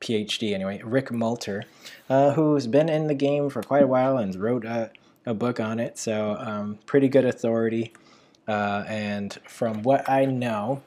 PhD 0.00 0.54
anyway, 0.54 0.80
Rick 0.84 1.08
Malter, 1.10 1.62
uh, 2.08 2.32
who's 2.32 2.66
been 2.66 2.88
in 2.88 3.06
the 3.06 3.14
game 3.14 3.50
for 3.50 3.62
quite 3.62 3.82
a 3.82 3.86
while 3.86 4.18
and 4.18 4.34
wrote 4.34 4.64
a, 4.64 4.90
a 5.26 5.34
book 5.34 5.60
on 5.60 5.78
it, 5.78 5.98
so 5.98 6.36
um, 6.38 6.78
pretty 6.86 7.08
good 7.08 7.24
authority. 7.24 7.92
Uh, 8.48 8.84
and 8.88 9.38
from 9.46 9.82
what 9.82 10.08
I 10.10 10.24
know, 10.24 10.82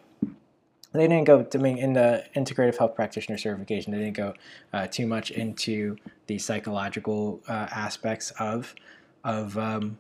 they 0.96 1.08
didn't 1.08 1.26
go, 1.26 1.46
I 1.54 1.58
mean, 1.58 1.78
in 1.78 1.94
the 1.94 2.24
integrative 2.36 2.78
health 2.78 2.96
practitioner 2.96 3.38
certification, 3.38 3.92
they 3.92 4.00
didn't 4.00 4.18
go 4.18 4.34
uh, 4.74 4.88
too 4.88 5.08
much 5.08 5.32
into 5.32 5.98
the 6.28 6.38
psychological 6.38 7.42
uh, 7.48 7.68
aspects 7.72 8.32
of 8.40 8.74
of 9.24 9.58
um, 9.58 9.98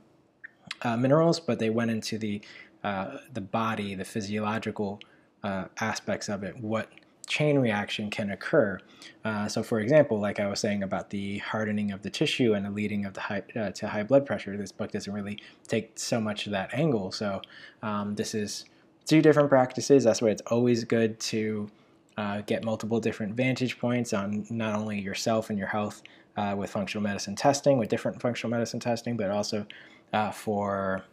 uh, 0.83 0.95
minerals, 0.95 1.39
but 1.39 1.59
they 1.59 1.69
went 1.69 1.91
into 1.91 2.17
the 2.17 2.41
uh, 2.83 3.17
the 3.33 3.41
body, 3.41 3.95
the 3.95 4.05
physiological 4.05 4.99
uh, 5.43 5.65
aspects 5.79 6.29
of 6.29 6.43
it, 6.43 6.55
what 6.59 6.89
chain 7.27 7.57
reaction 7.57 8.11
can 8.11 8.29
occur. 8.29 8.77
Uh, 9.23 9.47
so, 9.47 9.63
for 9.63 9.79
example, 9.79 10.19
like 10.19 10.39
I 10.39 10.47
was 10.47 10.59
saying 10.59 10.83
about 10.83 11.09
the 11.09 11.39
hardening 11.39 11.91
of 11.91 12.03
the 12.03 12.11
tissue 12.11 12.53
and 12.53 12.63
the 12.63 12.69
leading 12.69 13.05
of 13.05 13.13
the 13.13 13.21
high, 13.21 13.41
to 13.41 13.87
high 13.87 14.03
blood 14.03 14.25
pressure, 14.25 14.55
this 14.55 14.71
book 14.71 14.91
doesn't 14.91 15.11
really 15.11 15.39
take 15.67 15.97
so 15.97 16.21
much 16.21 16.45
of 16.45 16.51
that 16.51 16.73
angle. 16.73 17.11
So, 17.11 17.41
um, 17.81 18.15
this 18.15 18.35
is 18.35 18.65
two 19.05 19.21
different 19.21 19.49
practices. 19.49 20.03
That's 20.03 20.21
why 20.21 20.29
it's 20.29 20.41
always 20.47 20.83
good 20.83 21.19
to 21.21 21.69
uh, 22.17 22.41
get 22.41 22.63
multiple 22.63 22.99
different 22.99 23.35
vantage 23.35 23.79
points 23.79 24.13
on 24.13 24.45
not 24.49 24.75
only 24.75 24.99
yourself 24.99 25.49
and 25.49 25.59
your 25.59 25.67
health 25.67 26.01
uh, 26.37 26.55
with 26.57 26.69
functional 26.69 27.03
medicine 27.03 27.35
testing, 27.35 27.77
with 27.77 27.89
different 27.89 28.21
functional 28.21 28.51
medicine 28.51 28.79
testing, 28.79 29.17
but 29.17 29.29
also 29.29 29.65
uh, 30.13 30.31
for 30.31 31.03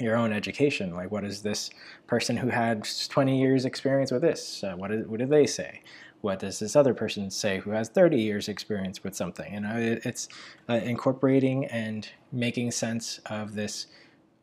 your 0.00 0.16
own 0.16 0.32
education. 0.32 0.94
Like, 0.94 1.10
what 1.10 1.24
is 1.24 1.42
this 1.42 1.70
person 2.06 2.36
who 2.36 2.48
had 2.48 2.86
20 3.08 3.40
years 3.40 3.64
experience 3.64 4.10
with 4.10 4.22
this? 4.22 4.64
What, 4.76 4.90
is, 4.90 5.06
what 5.06 5.18
did 5.18 5.30
they 5.30 5.46
say? 5.46 5.82
What 6.22 6.38
does 6.38 6.60
this 6.60 6.76
other 6.76 6.94
person 6.94 7.30
say 7.30 7.58
who 7.58 7.72
has 7.72 7.88
30 7.88 8.20
years 8.20 8.48
experience 8.48 9.02
with 9.02 9.14
something? 9.14 9.52
You 9.52 9.60
know, 9.60 9.76
it, 9.76 10.06
it's 10.06 10.28
uh, 10.68 10.74
incorporating 10.74 11.66
and 11.66 12.08
making 12.30 12.70
sense 12.70 13.20
of 13.26 13.54
this 13.54 13.86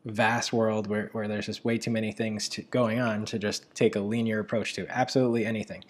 vast 0.04 0.52
world 0.52 0.86
where, 0.86 1.08
where 1.12 1.28
there's 1.28 1.46
just 1.46 1.64
way 1.64 1.78
too 1.78 1.90
many 1.90 2.12
things 2.12 2.48
to, 2.48 2.62
going 2.62 2.98
on 2.98 3.24
to 3.26 3.38
just 3.38 3.74
take 3.74 3.96
a 3.96 4.00
linear 4.00 4.40
approach 4.40 4.74
to 4.74 4.86
absolutely 4.88 5.44
anything. 5.44 5.84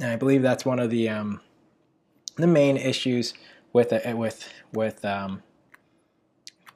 And 0.00 0.10
I 0.10 0.16
believe 0.16 0.42
that's 0.42 0.64
one 0.64 0.80
of 0.80 0.90
the 0.90 1.08
um, 1.08 1.40
the 2.36 2.48
main 2.48 2.76
issues 2.76 3.34
with 3.72 3.92
it, 3.92 4.16
with 4.16 4.52
with 4.72 5.04
um, 5.04 5.42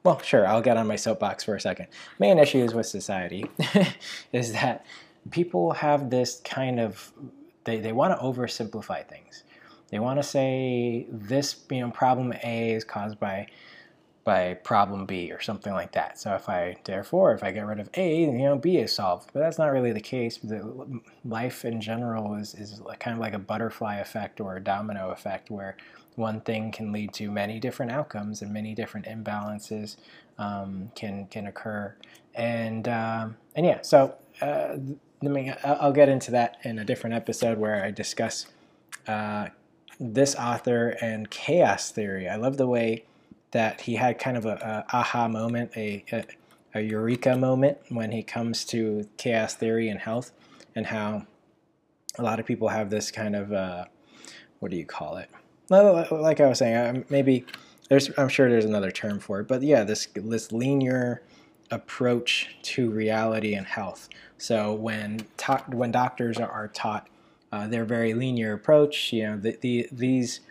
well, 0.03 0.19
sure, 0.21 0.47
I'll 0.47 0.61
get 0.61 0.77
on 0.77 0.87
my 0.87 0.95
soapbox 0.95 1.43
for 1.43 1.55
a 1.55 1.61
second. 1.61 1.87
Main 2.17 2.39
issues 2.39 2.73
with 2.73 2.85
society 2.85 3.45
is 4.31 4.53
that 4.53 4.85
people 5.31 5.73
have 5.73 6.09
this 6.09 6.41
kind 6.45 6.79
of 6.79 7.11
they, 7.65 7.79
they 7.79 7.91
want 7.91 8.17
to 8.17 8.23
oversimplify 8.23 9.05
things. 9.05 9.43
They 9.89 9.99
want 9.99 10.19
to 10.19 10.23
say 10.23 11.07
this 11.11 11.57
you 11.69 11.81
know 11.81 11.91
problem 11.91 12.33
A 12.43 12.71
is 12.71 12.83
caused 12.83 13.19
by 13.19 13.47
by 14.23 14.53
problem 14.53 15.05
B 15.05 15.31
or 15.31 15.41
something 15.41 15.73
like 15.73 15.93
that. 15.93 16.19
So 16.19 16.35
if 16.35 16.49
I, 16.49 16.75
therefore, 16.83 17.33
if 17.33 17.43
I 17.43 17.51
get 17.51 17.65
rid 17.65 17.79
of 17.79 17.89
A, 17.95 18.21
you 18.21 18.31
know, 18.31 18.57
B 18.57 18.77
is 18.77 18.93
solved. 18.93 19.29
But 19.33 19.39
that's 19.39 19.57
not 19.57 19.71
really 19.71 19.91
the 19.91 20.01
case. 20.01 20.37
The 20.37 21.01
life 21.25 21.65
in 21.65 21.81
general 21.81 22.35
is, 22.35 22.53
is 22.53 22.81
kind 22.99 23.15
of 23.15 23.21
like 23.21 23.33
a 23.33 23.39
butterfly 23.39 23.97
effect 23.97 24.39
or 24.39 24.55
a 24.55 24.59
domino 24.59 25.11
effect 25.11 25.49
where 25.49 25.77
one 26.15 26.41
thing 26.41 26.71
can 26.71 26.91
lead 26.91 27.13
to 27.13 27.31
many 27.31 27.59
different 27.59 27.91
outcomes 27.91 28.41
and 28.41 28.53
many 28.53 28.75
different 28.75 29.05
imbalances 29.05 29.95
um, 30.37 30.91
can, 30.95 31.27
can 31.27 31.47
occur. 31.47 31.95
And, 32.35 32.87
um, 32.87 33.37
and 33.55 33.65
yeah, 33.65 33.81
so 33.81 34.15
uh, 34.41 34.77
let 35.21 35.31
me, 35.31 35.51
I'll 35.63 35.93
get 35.93 36.09
into 36.09 36.31
that 36.31 36.57
in 36.63 36.77
a 36.77 36.83
different 36.83 37.15
episode 37.15 37.57
where 37.57 37.83
I 37.83 37.91
discuss 37.91 38.47
uh, 39.07 39.47
this 39.99 40.35
author 40.35 40.97
and 41.01 41.29
chaos 41.29 41.91
theory. 41.91 42.27
I 42.29 42.35
love 42.35 42.57
the 42.57 42.67
way 42.67 43.05
that 43.51 43.81
he 43.81 43.95
had 43.95 44.19
kind 44.19 44.37
of 44.37 44.45
a, 44.45 44.85
a 44.91 44.95
aha 44.95 45.27
moment, 45.27 45.71
a, 45.75 46.03
a, 46.11 46.23
a 46.75 46.81
eureka 46.81 47.35
moment 47.35 47.77
when 47.89 48.11
he 48.11 48.23
comes 48.23 48.65
to 48.65 49.07
chaos 49.17 49.55
theory 49.55 49.89
and 49.89 49.99
health, 49.99 50.31
and 50.75 50.87
how 50.87 51.25
a 52.17 52.23
lot 52.23 52.39
of 52.39 52.45
people 52.45 52.67
have 52.69 52.89
this 52.89 53.11
kind 53.11 53.35
of 53.35 53.51
uh, 53.51 53.85
what 54.59 54.71
do 54.71 54.77
you 54.77 54.85
call 54.85 55.17
it? 55.17 55.29
Like 55.69 56.39
I 56.39 56.47
was 56.47 56.59
saying, 56.59 57.05
maybe 57.09 57.45
there's 57.89 58.09
I'm 58.17 58.29
sure 58.29 58.49
there's 58.49 58.65
another 58.65 58.91
term 58.91 59.19
for 59.19 59.39
it, 59.39 59.47
but 59.47 59.61
yeah, 59.61 59.83
this 59.83 60.07
this 60.15 60.51
linear 60.51 61.23
approach 61.71 62.55
to 62.63 62.89
reality 62.89 63.53
and 63.53 63.67
health. 63.67 64.09
So 64.37 64.73
when 64.73 65.27
ta- 65.37 65.65
when 65.67 65.91
doctors 65.91 66.37
are 66.37 66.67
taught 66.67 67.07
uh, 67.51 67.67
their 67.67 67.85
very 67.85 68.13
linear 68.13 68.53
approach, 68.53 69.13
you 69.13 69.23
know, 69.23 69.37
the, 69.37 69.57
the 69.61 69.87
these 69.91 70.41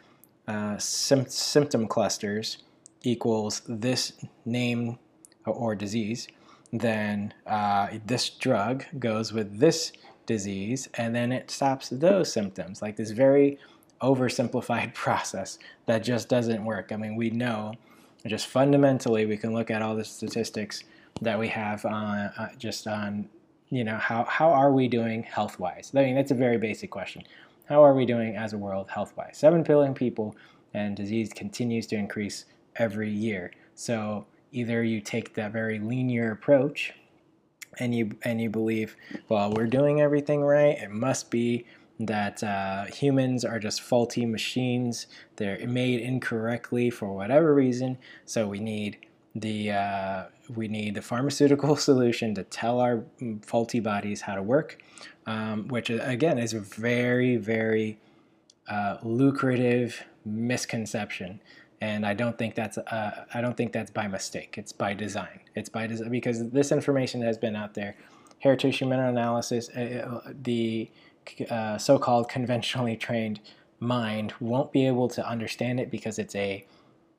uh, 0.46 0.78
sim- 0.78 1.28
symptom 1.28 1.86
clusters 1.86 2.58
equals 3.02 3.62
this 3.68 4.12
name 4.44 4.98
or 5.46 5.74
disease, 5.74 6.28
then 6.72 7.32
uh, 7.46 7.88
this 8.06 8.28
drug 8.28 8.84
goes 8.98 9.32
with 9.32 9.58
this 9.58 9.92
disease, 10.26 10.88
and 10.94 11.14
then 11.14 11.32
it 11.32 11.50
stops 11.50 11.88
those 11.88 12.32
symptoms. 12.32 12.82
Like 12.82 12.96
this 12.96 13.10
very 13.10 13.58
oversimplified 14.02 14.94
process 14.94 15.58
that 15.86 16.04
just 16.04 16.28
doesn't 16.28 16.64
work. 16.64 16.92
I 16.92 16.96
mean, 16.96 17.16
we 17.16 17.30
know 17.30 17.74
just 18.26 18.46
fundamentally 18.46 19.26
we 19.26 19.36
can 19.36 19.54
look 19.54 19.70
at 19.70 19.80
all 19.80 19.94
the 19.96 20.04
statistics 20.04 20.84
that 21.22 21.38
we 21.38 21.48
have 21.48 21.84
on 21.84 22.18
uh, 22.18 22.50
just 22.58 22.86
on 22.86 23.28
you 23.70 23.84
know 23.84 23.96
how 23.96 24.24
how 24.24 24.50
are 24.50 24.72
we 24.72 24.88
doing 24.88 25.22
health 25.22 25.58
wise? 25.58 25.92
I 25.94 26.02
mean, 26.02 26.14
that's 26.14 26.30
a 26.30 26.34
very 26.34 26.58
basic 26.58 26.90
question. 26.90 27.22
How 27.66 27.84
are 27.84 27.94
we 27.94 28.06
doing 28.06 28.36
as 28.36 28.52
a 28.52 28.58
world 28.58 28.88
health 28.88 29.14
wise? 29.16 29.36
Seven 29.36 29.62
billion 29.62 29.94
people, 29.94 30.34
and 30.74 30.96
disease 30.96 31.32
continues 31.34 31.86
to 31.88 31.96
increase 31.96 32.46
every 32.78 33.10
year. 33.10 33.52
So 33.74 34.26
either 34.52 34.82
you 34.82 35.00
take 35.00 35.34
that 35.34 35.52
very 35.52 35.78
linear 35.78 36.32
approach 36.32 36.92
and 37.78 37.94
you 37.94 38.16
and 38.22 38.40
you 38.40 38.50
believe, 38.50 38.96
well, 39.28 39.52
we're 39.52 39.66
doing 39.66 40.00
everything 40.00 40.42
right. 40.42 40.76
It 40.78 40.90
must 40.90 41.30
be 41.30 41.66
that 42.00 42.42
uh, 42.42 42.84
humans 42.86 43.44
are 43.44 43.58
just 43.58 43.82
faulty 43.82 44.24
machines. 44.24 45.06
They're 45.36 45.66
made 45.66 46.00
incorrectly 46.00 46.90
for 46.90 47.12
whatever 47.12 47.54
reason. 47.54 47.98
So 48.24 48.46
we 48.46 48.60
need 48.60 48.98
the 49.34 49.72
uh, 49.72 50.24
we 50.54 50.68
need 50.68 50.94
the 50.94 51.02
pharmaceutical 51.02 51.76
solution 51.88 52.34
to 52.34 52.44
tell 52.44 52.80
our 52.80 53.04
faulty 53.42 53.80
bodies 53.80 54.22
how 54.22 54.34
to 54.34 54.42
work, 54.42 54.78
um, 55.26 55.68
which 55.68 55.90
again 55.90 56.38
is 56.38 56.54
a 56.54 56.60
very 56.60 57.36
very 57.36 57.98
uh, 58.68 58.98
lucrative 59.02 60.04
misconception. 60.24 61.40
And 61.80 62.04
I 62.04 62.14
don't 62.14 62.36
think 62.36 62.54
that's 62.54 62.76
uh, 62.76 63.24
I 63.32 63.40
don't 63.40 63.56
think 63.56 63.72
that's 63.72 63.90
by 63.90 64.08
mistake. 64.08 64.56
It's 64.58 64.72
by 64.72 64.94
design. 64.94 65.40
It's 65.54 65.68
by 65.68 65.86
design 65.86 66.10
because 66.10 66.50
this 66.50 66.72
information 66.72 67.22
has 67.22 67.38
been 67.38 67.54
out 67.54 67.74
there. 67.74 67.96
Hair 68.40 68.56
tissue 68.56 68.86
mineral 68.86 69.10
analysis, 69.10 69.68
uh, 69.76 69.80
uh, 70.26 70.32
the 70.42 70.90
uh, 71.50 71.76
so-called 71.78 72.28
conventionally 72.28 72.96
trained 72.96 73.40
mind 73.80 74.32
won't 74.40 74.72
be 74.72 74.86
able 74.86 75.08
to 75.08 75.26
understand 75.28 75.78
it 75.78 75.90
because 75.90 76.18
it's 76.18 76.34
a 76.34 76.66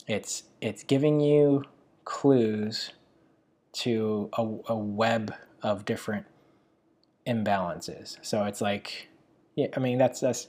it's 0.08 0.44
it's 0.62 0.84
giving 0.84 1.20
you 1.20 1.64
clues 2.04 2.92
to 3.72 4.30
a, 4.34 4.42
a 4.68 4.76
web 4.76 5.34
of 5.62 5.86
different 5.86 6.26
imbalances. 7.28 8.18
So 8.22 8.46
it's 8.46 8.62
like, 8.62 9.10
yeah, 9.56 9.68
I 9.76 9.80
mean 9.80 9.98
that's 9.98 10.20
that's 10.20 10.48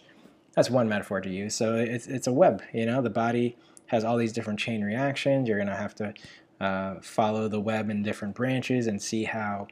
that's 0.55 0.71
one 0.71 0.89
metaphor 0.89 1.21
to 1.21 1.29
use. 1.29 1.55
So 1.55 1.75
it's 1.75 2.07
it's 2.07 2.27
a 2.27 2.33
web. 2.33 2.63
You 2.73 2.87
know, 2.87 3.03
the 3.03 3.11
body 3.11 3.57
has 3.91 4.05
all 4.05 4.17
these 4.17 4.33
different 4.33 4.61
chain 4.61 4.85
reactions. 4.85 5.49
You're 5.49 5.59
gonna 5.59 5.77
have 5.77 5.97
to 5.97 6.15
uh, 6.61 7.01
follow 7.03 7.49
the 7.49 7.59
web 7.59 7.91
in 7.91 8.05
different 8.05 8.37
branches 8.37 8.87
and 8.87 9.03
see 9.03 9.25
how 9.25 9.67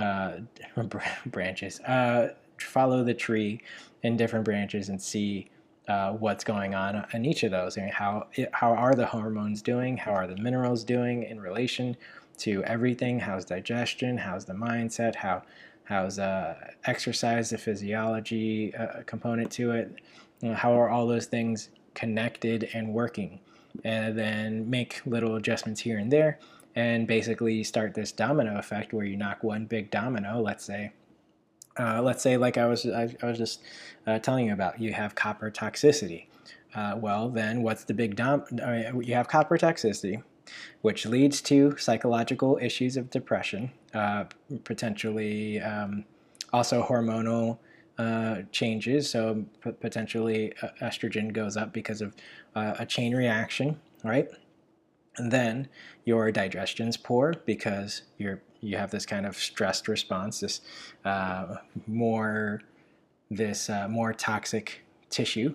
uh, 0.00 0.38
branches 1.26 1.78
uh, 1.80 2.30
follow 2.58 3.04
the 3.04 3.14
tree 3.14 3.60
in 4.02 4.16
different 4.16 4.44
branches 4.44 4.88
and 4.88 5.00
see 5.00 5.48
uh, 5.86 6.10
what's 6.10 6.42
going 6.42 6.74
on 6.74 7.06
in 7.12 7.24
each 7.24 7.44
of 7.44 7.52
those. 7.52 7.78
I 7.78 7.82
mean, 7.82 7.92
how 7.92 8.26
how 8.52 8.72
are 8.72 8.94
the 8.94 9.06
hormones 9.06 9.62
doing? 9.62 9.96
How 9.96 10.12
are 10.12 10.26
the 10.26 10.36
minerals 10.36 10.82
doing 10.82 11.22
in 11.22 11.40
relation 11.40 11.96
to 12.38 12.64
everything? 12.64 13.20
How's 13.20 13.44
digestion? 13.44 14.18
How's 14.18 14.44
the 14.44 14.54
mindset? 14.54 15.14
How 15.14 15.42
how's 15.84 16.18
uh, 16.18 16.56
exercise, 16.84 17.50
the 17.50 17.58
physiology 17.58 18.74
uh, 18.74 19.02
component 19.06 19.52
to 19.52 19.70
it? 19.70 20.00
You 20.40 20.48
know, 20.48 20.54
how 20.56 20.72
are 20.72 20.90
all 20.90 21.06
those 21.06 21.26
things 21.26 21.68
connected 21.94 22.70
and 22.74 22.92
working? 22.92 23.38
And 23.84 24.18
then 24.18 24.68
make 24.68 25.00
little 25.06 25.36
adjustments 25.36 25.80
here 25.80 25.98
and 25.98 26.12
there, 26.12 26.38
and 26.74 27.06
basically 27.06 27.64
start 27.64 27.94
this 27.94 28.12
domino 28.12 28.58
effect 28.58 28.92
where 28.92 29.04
you 29.04 29.16
knock 29.16 29.42
one 29.42 29.66
big 29.66 29.90
domino, 29.90 30.40
let's 30.40 30.64
say, 30.64 30.92
uh, 31.78 32.02
let's 32.02 32.22
say, 32.22 32.36
like 32.36 32.58
I 32.58 32.66
was, 32.66 32.86
I, 32.86 33.14
I 33.22 33.26
was 33.26 33.38
just 33.38 33.60
uh, 34.06 34.18
telling 34.18 34.46
you 34.46 34.52
about, 34.52 34.80
you 34.80 34.92
have 34.92 35.14
copper 35.14 35.50
toxicity. 35.50 36.26
Uh, 36.74 36.94
well, 36.96 37.28
then 37.28 37.62
what's 37.62 37.84
the 37.84 37.94
big 37.94 38.16
dom? 38.16 38.44
You 39.00 39.14
have 39.14 39.28
copper 39.28 39.58
toxicity, 39.58 40.22
which 40.82 41.06
leads 41.06 41.40
to 41.42 41.76
psychological 41.76 42.58
issues 42.60 42.96
of 42.96 43.10
depression, 43.10 43.72
uh, 43.94 44.24
potentially 44.64 45.60
um, 45.60 46.04
also 46.52 46.82
hormonal 46.82 47.58
uh, 48.02 48.42
changes. 48.50 49.08
So 49.10 49.44
p- 49.62 49.72
potentially 49.72 50.52
uh, 50.60 50.68
estrogen 50.80 51.32
goes 51.32 51.56
up 51.56 51.72
because 51.72 52.00
of 52.00 52.14
a 52.54 52.84
chain 52.84 53.14
reaction, 53.14 53.80
right? 54.02 54.28
And 55.16 55.30
then 55.30 55.68
your 56.04 56.32
digestion's 56.32 56.96
poor 56.96 57.34
because 57.46 58.02
you're 58.18 58.40
you 58.60 58.76
have 58.76 58.90
this 58.90 59.06
kind 59.06 59.26
of 59.26 59.36
stressed 59.36 59.88
response, 59.88 60.40
this 60.40 60.60
uh, 61.04 61.56
more 61.86 62.60
this 63.30 63.70
uh, 63.70 63.88
more 63.88 64.12
toxic 64.12 64.84
tissue, 65.10 65.54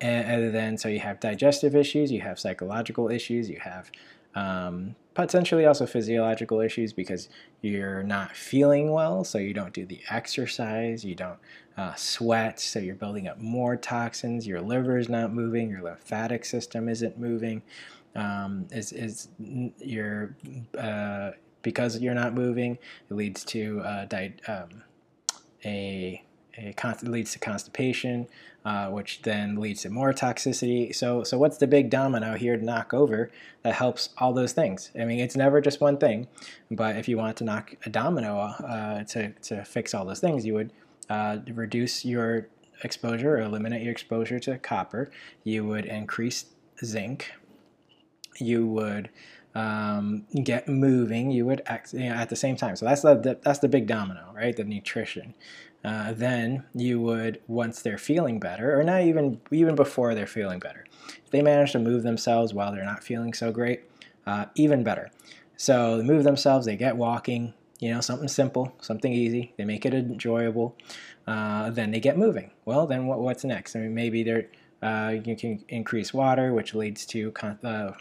and, 0.00 0.54
then 0.54 0.78
so 0.78 0.88
you 0.88 1.00
have 1.00 1.20
digestive 1.20 1.74
issues, 1.74 2.10
you 2.12 2.20
have 2.20 2.38
psychological 2.38 3.10
issues, 3.10 3.50
you 3.50 3.60
have 3.60 3.90
um, 4.34 4.94
potentially 5.14 5.66
also 5.66 5.86
physiological 5.86 6.60
issues 6.60 6.92
because 6.92 7.28
you're 7.62 8.02
not 8.02 8.36
feeling 8.36 8.92
well, 8.92 9.24
so 9.24 9.38
you 9.38 9.52
don't 9.52 9.72
do 9.72 9.84
the 9.84 10.00
exercise, 10.10 11.04
you 11.04 11.14
don't 11.14 11.38
uh, 11.76 11.94
sweat, 11.94 12.60
so 12.60 12.78
you're 12.78 12.94
building 12.94 13.28
up 13.28 13.38
more 13.38 13.76
toxins. 13.76 14.46
Your 14.46 14.60
liver 14.60 14.98
is 14.98 15.08
not 15.08 15.32
moving, 15.32 15.70
your 15.70 15.82
lymphatic 15.82 16.44
system 16.44 16.88
isn't 16.88 17.18
moving. 17.18 17.62
Um, 18.14 18.66
is 18.72 18.92
is 18.92 19.28
your 19.78 20.34
uh, 20.76 21.30
because 21.62 21.98
you're 21.98 22.14
not 22.14 22.34
moving, 22.34 22.78
it 23.08 23.14
leads 23.14 23.44
to 23.44 23.80
uh, 23.80 24.06
um, 24.48 24.82
a, 25.64 26.22
a 26.56 26.74
leads 27.02 27.32
to 27.32 27.38
constipation, 27.38 28.26
uh, 28.64 28.88
which 28.88 29.22
then 29.22 29.56
leads 29.56 29.82
to 29.82 29.90
more 29.90 30.12
toxicity. 30.12 30.94
So, 30.94 31.22
so 31.22 31.38
what's 31.38 31.58
the 31.58 31.66
big 31.66 31.90
domino 31.90 32.36
here 32.36 32.56
to 32.56 32.64
knock 32.64 32.92
over 32.92 33.30
that 33.62 33.74
helps 33.74 34.10
all 34.18 34.32
those 34.32 34.52
things? 34.52 34.90
I 34.98 35.04
mean, 35.04 35.20
it's 35.20 35.36
never 35.36 35.60
just 35.60 35.80
one 35.80 35.98
thing, 35.98 36.28
but 36.70 36.96
if 36.96 37.08
you 37.08 37.16
want 37.16 37.36
to 37.38 37.44
knock 37.44 37.74
a 37.86 37.90
domino 37.90 38.38
uh, 38.38 39.04
to 39.04 39.30
to 39.30 39.64
fix 39.64 39.94
all 39.94 40.04
those 40.04 40.20
things, 40.20 40.44
you 40.44 40.54
would 40.54 40.72
uh, 41.08 41.38
reduce 41.52 42.04
your 42.04 42.48
exposure 42.82 43.36
or 43.36 43.40
eliminate 43.40 43.82
your 43.82 43.92
exposure 43.92 44.38
to 44.40 44.58
copper. 44.58 45.10
You 45.44 45.64
would 45.66 45.86
increase 45.86 46.46
zinc. 46.84 47.32
You 48.38 48.66
would 48.66 49.10
um, 49.54 50.26
get 50.44 50.68
moving, 50.68 51.30
you 51.30 51.44
would 51.46 51.62
act, 51.66 51.92
you 51.92 52.08
know, 52.08 52.14
at 52.14 52.28
the 52.28 52.36
same 52.36 52.56
time. 52.56 52.76
So 52.76 52.86
that's 52.86 53.02
the, 53.02 53.38
that's 53.42 53.58
the 53.58 53.68
big 53.68 53.86
domino, 53.86 54.32
right? 54.34 54.56
The 54.56 54.64
nutrition. 54.64 55.34
Uh, 55.82 56.12
then 56.12 56.64
you 56.74 57.00
would 57.00 57.40
once 57.48 57.80
they're 57.80 57.98
feeling 57.98 58.38
better, 58.38 58.78
or 58.78 58.84
not 58.84 59.02
even 59.02 59.40
even 59.50 59.74
before 59.74 60.14
they're 60.14 60.26
feeling 60.26 60.58
better, 60.58 60.84
if 61.08 61.30
they 61.30 61.42
manage 61.42 61.72
to 61.72 61.78
move 61.78 62.02
themselves 62.02 62.52
while 62.52 62.72
they're 62.72 62.84
not 62.84 63.02
feeling 63.02 63.32
so 63.32 63.50
great, 63.50 63.82
uh, 64.26 64.44
even 64.54 64.84
better. 64.84 65.10
So 65.56 65.96
they 65.96 66.04
move 66.04 66.24
themselves, 66.24 66.66
they 66.66 66.76
get 66.76 66.96
walking, 66.96 67.54
you 67.80 67.92
know, 67.92 68.00
something 68.00 68.28
simple, 68.28 68.74
something 68.80 69.12
easy. 69.12 69.54
They 69.56 69.64
make 69.64 69.86
it 69.86 69.94
enjoyable. 69.94 70.76
Uh, 71.26 71.70
then 71.70 71.90
they 71.90 72.00
get 72.00 72.18
moving. 72.18 72.50
Well, 72.64 72.86
then 72.86 73.06
what, 73.06 73.20
what's 73.20 73.44
next? 73.44 73.76
I 73.76 73.80
mean, 73.80 73.94
maybe 73.94 74.22
they're 74.22 74.48
uh, 74.82 75.16
you 75.24 75.36
can 75.36 75.62
increase 75.68 76.14
water, 76.14 76.54
which 76.54 76.74
leads 76.74 77.04
to 77.06 77.32
uh, 77.42 77.92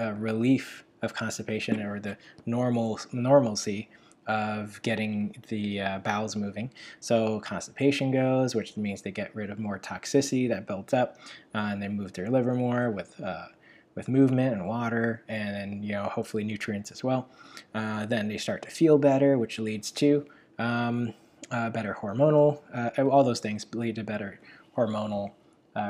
uh, 0.00 0.12
relief 0.12 0.84
of 1.02 1.14
constipation 1.14 1.80
or 1.82 2.00
the 2.00 2.16
normal 2.46 2.98
normalcy 3.12 3.88
of 4.26 4.80
getting 4.82 5.36
the 5.48 5.80
uh, 5.80 5.98
bowels 5.98 6.36
moving. 6.36 6.70
So 7.00 7.40
constipation 7.40 8.10
goes, 8.10 8.54
which 8.54 8.76
means 8.76 9.02
they 9.02 9.10
get 9.10 9.34
rid 9.34 9.50
of 9.50 9.58
more 9.58 9.78
toxicity 9.78 10.48
that 10.48 10.66
built 10.66 10.94
up, 10.94 11.16
uh, 11.54 11.68
and 11.70 11.82
they 11.82 11.88
move 11.88 12.12
their 12.12 12.30
liver 12.30 12.54
more 12.54 12.90
with 12.90 13.20
uh, 13.20 13.46
with 13.94 14.08
movement 14.08 14.54
and 14.54 14.66
water, 14.66 15.22
and 15.28 15.54
then 15.54 15.82
you 15.82 15.92
know 15.92 16.04
hopefully 16.04 16.44
nutrients 16.44 16.90
as 16.90 17.04
well. 17.04 17.28
Uh, 17.74 18.06
then 18.06 18.28
they 18.28 18.38
start 18.38 18.62
to 18.62 18.70
feel 18.70 18.98
better, 18.98 19.38
which 19.38 19.58
leads 19.58 19.90
to 19.92 20.26
um, 20.58 21.14
uh, 21.50 21.70
better 21.70 21.96
hormonal. 22.00 22.60
Uh, 22.72 23.02
all 23.08 23.24
those 23.24 23.40
things 23.40 23.66
lead 23.74 23.96
to 23.96 24.04
better 24.04 24.40
hormonal. 24.76 25.32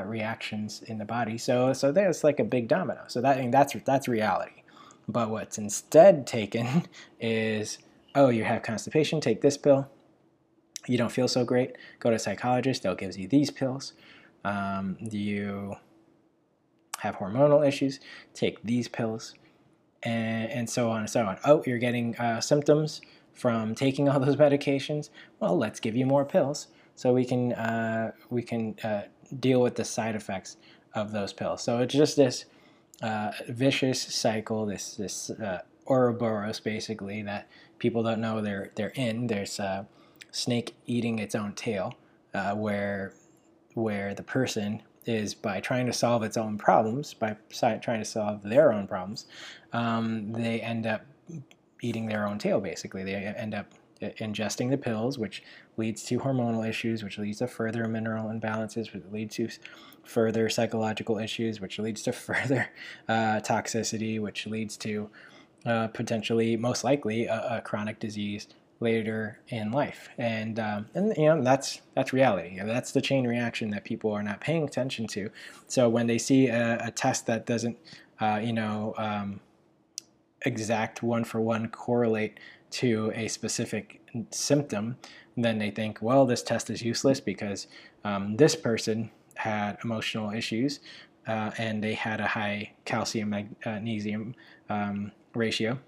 reactions 0.05 0.81
in 0.87 0.97
the 0.97 1.05
body, 1.05 1.37
so 1.37 1.71
so 1.71 1.91
there's 1.91 2.23
like 2.23 2.39
a 2.39 2.43
big 2.43 2.67
domino. 2.67 3.03
So 3.07 3.21
that 3.21 3.37
I 3.37 3.41
mean, 3.41 3.51
that's 3.51 3.75
that's 3.85 4.07
reality. 4.07 4.63
But 5.07 5.29
what's 5.29 5.57
instead 5.57 6.25
taken 6.25 6.85
is, 7.19 7.77
oh, 8.15 8.29
you 8.29 8.45
have 8.45 8.63
constipation, 8.63 9.21
take 9.21 9.41
this 9.41 9.57
pill. 9.57 9.89
You 10.87 10.97
don't 10.97 11.11
feel 11.11 11.27
so 11.27 11.43
great, 11.43 11.75
go 11.99 12.09
to 12.09 12.15
a 12.15 12.19
psychologist, 12.19 12.83
they'll 12.83 12.95
give 12.95 13.17
you 13.17 13.27
these 13.27 13.51
pills. 13.51 13.93
Um, 14.43 14.97
you 14.99 15.75
have 16.99 17.17
hormonal 17.17 17.67
issues, 17.67 17.99
take 18.33 18.61
these 18.63 18.87
pills, 18.87 19.33
and, 20.03 20.49
and 20.51 20.69
so 20.69 20.91
on 20.91 21.01
and 21.01 21.09
so 21.09 21.25
on. 21.25 21.37
Oh, 21.43 21.63
you're 21.65 21.79
getting 21.79 22.15
uh, 22.17 22.39
symptoms 22.39 23.01
from 23.33 23.75
taking 23.75 24.07
all 24.07 24.19
those 24.25 24.35
medications. 24.35 25.09
Well, 25.39 25.57
let's 25.57 25.79
give 25.79 25.95
you 25.95 26.05
more 26.05 26.23
pills 26.23 26.67
so 26.95 27.13
we 27.13 27.25
can 27.25 27.53
uh, 27.53 28.11
we 28.29 28.41
can 28.41 28.77
uh, 28.83 29.03
deal 29.39 29.61
with 29.61 29.75
the 29.75 29.85
side 29.85 30.15
effects 30.15 30.57
of 30.93 31.11
those 31.11 31.33
pills. 31.33 31.61
So 31.61 31.79
it's 31.79 31.93
just 31.93 32.15
this 32.15 32.45
uh, 33.01 33.31
vicious 33.49 34.01
cycle, 34.01 34.65
this 34.65 34.95
this 34.95 35.29
uh, 35.31 35.61
Ouroboros 35.87 36.59
basically 36.59 37.21
that 37.23 37.47
people 37.79 38.03
don't 38.03 38.21
know 38.21 38.41
they're 38.41 38.71
they're 38.75 38.93
in. 38.95 39.27
There's 39.27 39.59
a 39.59 39.87
snake 40.31 40.75
eating 40.85 41.19
its 41.19 41.35
own 41.35 41.53
tail, 41.53 41.95
uh, 42.33 42.53
where 42.55 43.13
where 43.73 44.13
the 44.13 44.23
person 44.23 44.81
is 45.05 45.33
by 45.35 45.59
trying 45.59 45.85
to 45.85 45.93
solve 45.93 46.23
its 46.23 46.37
own 46.37 46.57
problems, 46.57 47.13
by 47.13 47.35
trying 47.49 47.99
to 47.99 48.05
solve 48.05 48.41
their 48.43 48.73
own 48.73 48.87
problems, 48.87 49.25
um, 49.73 50.31
they 50.31 50.61
end 50.61 50.87
up 50.87 51.01
eating 51.81 52.07
their 52.07 52.27
own 52.27 52.39
tail. 52.39 52.59
Basically, 52.59 53.03
they 53.03 53.13
end 53.13 53.53
up 53.53 53.67
ingesting 54.01 54.69
the 54.69 54.77
pills, 54.77 55.17
which 55.17 55.43
leads 55.77 56.03
to 56.03 56.19
hormonal 56.19 56.67
issues, 56.67 57.03
which 57.03 57.17
leads 57.17 57.39
to 57.39 57.47
further 57.47 57.87
mineral 57.87 58.29
imbalances, 58.29 58.93
which 58.93 59.03
leads 59.11 59.35
to 59.35 59.49
further 60.03 60.49
psychological 60.49 61.17
issues, 61.17 61.61
which 61.61 61.79
leads 61.79 62.01
to 62.03 62.11
further 62.27 62.69
uh, 63.07 63.39
toxicity, 63.39 64.19
which 64.19 64.47
leads 64.47 64.77
to 64.77 65.09
uh, 65.65 65.87
potentially, 65.87 66.55
most 66.55 66.83
likely, 66.83 67.25
a, 67.25 67.57
a, 67.57 67.61
chronic 67.61 67.99
disease 67.99 68.47
later 68.79 69.39
in 69.47 69.71
life, 69.71 70.09
and 70.17 70.59
um, 70.59 70.85
and 70.93 71.15
you 71.17 71.25
know 71.25 71.41
that's 71.41 71.81
that's 71.95 72.13
reality. 72.13 72.59
That's 72.63 72.91
the 72.91 73.01
chain 73.01 73.25
reaction 73.25 73.71
that 73.71 73.83
people 73.83 74.11
are 74.11 74.23
not 74.23 74.41
paying 74.41 74.63
attention 74.63 75.07
to. 75.07 75.29
So 75.67 75.89
when 75.89 76.07
they 76.07 76.17
see 76.17 76.47
a, 76.47 76.77
a 76.85 76.91
test 76.91 77.25
that 77.27 77.45
doesn't, 77.45 77.77
uh, 78.19 78.39
you 78.43 78.53
know, 78.53 78.93
um, 78.97 79.39
exact 80.41 81.01
one 81.01 81.23
for 81.23 81.41
one 81.41 81.69
correlate 81.69 82.39
to 82.71 83.11
a 83.15 83.27
specific 83.27 84.01
symptom, 84.31 84.97
then 85.37 85.57
they 85.57 85.71
think, 85.71 85.99
well, 86.01 86.25
this 86.25 86.43
test 86.43 86.69
is 86.69 86.81
useless 86.81 87.19
because 87.19 87.67
um, 88.03 88.37
this 88.37 88.55
person 88.55 89.11
had 89.35 89.77
emotional 89.83 90.31
issues 90.31 90.79
uh, 91.27 91.51
and 91.57 91.83
they 91.83 91.93
had 91.93 92.19
a 92.19 92.27
high 92.27 92.71
calcium 92.85 93.29
magnesium 93.29 94.35
um, 94.69 95.11
ratio. 95.35 95.79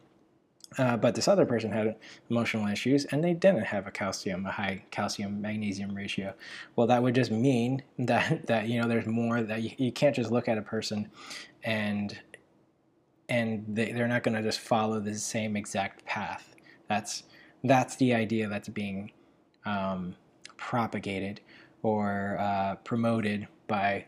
Uh, 0.77 0.97
but 0.97 1.15
this 1.15 1.29
other 1.29 1.45
person 1.45 1.71
had 1.71 1.95
emotional 2.29 2.67
issues 2.67 3.05
and 3.05 3.23
they 3.23 3.33
didn't 3.33 3.63
have 3.63 3.87
a 3.87 3.91
calcium, 3.91 4.45
a 4.45 4.51
high 4.51 4.83
calcium 4.91 5.41
magnesium 5.41 5.95
ratio. 5.95 6.33
Well, 6.75 6.87
that 6.87 7.01
would 7.01 7.15
just 7.15 7.31
mean 7.31 7.83
that, 7.99 8.47
that 8.47 8.67
you 8.67 8.81
know, 8.81 8.87
there's 8.87 9.07
more 9.07 9.41
that 9.41 9.61
you, 9.61 9.71
you 9.77 9.91
can't 9.91 10.15
just 10.15 10.31
look 10.31 10.47
at 10.47 10.57
a 10.57 10.61
person 10.61 11.09
and 11.63 12.19
and 13.29 13.65
they, 13.67 13.91
they're 13.91 14.07
not 14.07 14.23
going 14.23 14.35
to 14.35 14.41
just 14.41 14.59
follow 14.59 15.01
the 15.01 15.13
same 15.15 15.57
exact 15.57 16.05
path. 16.05 16.55
That's 16.87 17.23
that's 17.63 17.95
the 17.97 18.13
idea 18.13 18.47
that's 18.47 18.69
being 18.69 19.11
um, 19.65 20.15
propagated 20.55 21.41
or 21.83 22.37
uh, 22.39 22.75
promoted 22.83 23.47
by 23.67 24.05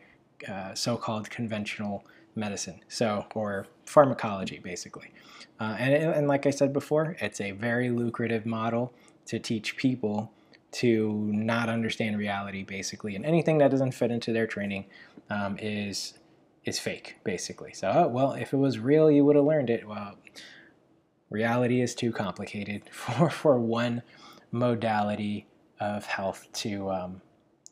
uh, 0.48 0.74
so-called 0.74 1.30
conventional 1.30 2.06
medicine, 2.40 2.82
so 2.88 3.26
or 3.36 3.68
pharmacology, 3.86 4.60
basically. 4.60 5.12
Uh, 5.60 5.76
and, 5.78 5.94
and 6.14 6.28
like 6.28 6.46
I 6.46 6.52
said 6.52 6.72
before, 6.72 7.18
it's 7.20 7.42
a 7.42 7.52
very 7.52 7.90
lucrative 7.90 8.46
model 8.46 8.94
to 9.26 9.40
teach 9.40 9.76
people 9.76 10.32
to 10.72 11.30
not 11.34 11.70
understand 11.70 12.18
reality, 12.18 12.64
basically, 12.64 13.16
and 13.16 13.26
anything 13.26 13.58
that 13.58 13.72
doesn't 13.72 13.92
fit 13.92 14.12
into 14.12 14.32
their 14.32 14.48
training 14.48 14.86
um, 15.30 15.58
is 15.60 16.14
is 16.66 16.80
fake, 16.80 17.16
basically. 17.24 17.74
So, 17.74 17.92
oh, 17.94 18.08
well, 18.08 18.34
if 18.34 18.54
it 18.54 18.58
was 18.58 18.80
real, 18.80 19.10
you 19.10 19.26
would 19.26 19.36
have 19.36 19.46
learned 19.46 19.70
it. 19.70 19.88
Well, 19.88 20.16
reality 21.30 21.82
is 21.82 21.96
too 21.96 22.12
complicated 22.12 22.84
for 22.92 23.30
for 23.30 23.60
one 23.60 24.04
modality 24.52 25.48
of 25.80 26.06
health 26.06 26.48
to 26.54 26.90
um, 26.92 27.22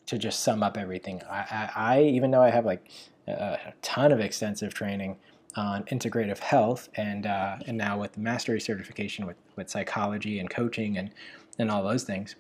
to 0.08 0.18
just 0.18 0.42
sum 0.42 0.64
up 0.64 0.78
everything. 0.78 1.22
I, 1.30 1.38
I, 1.38 1.72
I, 1.76 2.02
even 2.02 2.32
though 2.32 2.42
I 2.42 2.50
have 2.50 2.66
like 2.66 2.90
a 3.28 3.74
ton 3.82 4.12
of 4.12 4.20
extensive 4.20 4.74
training 4.74 5.18
on 5.56 5.84
integrative 5.86 6.40
health 6.40 6.90
and 6.96 7.26
uh, 7.26 7.58
and 7.66 7.78
now 7.78 7.98
with 8.00 8.18
mastery 8.18 8.60
certification 8.60 9.26
with, 9.26 9.38
with 9.56 9.70
psychology 9.70 10.40
and 10.40 10.50
coaching 10.50 10.98
and 10.98 11.12
and 11.60 11.72
all 11.72 11.84
those 11.84 12.04
things 12.04 12.36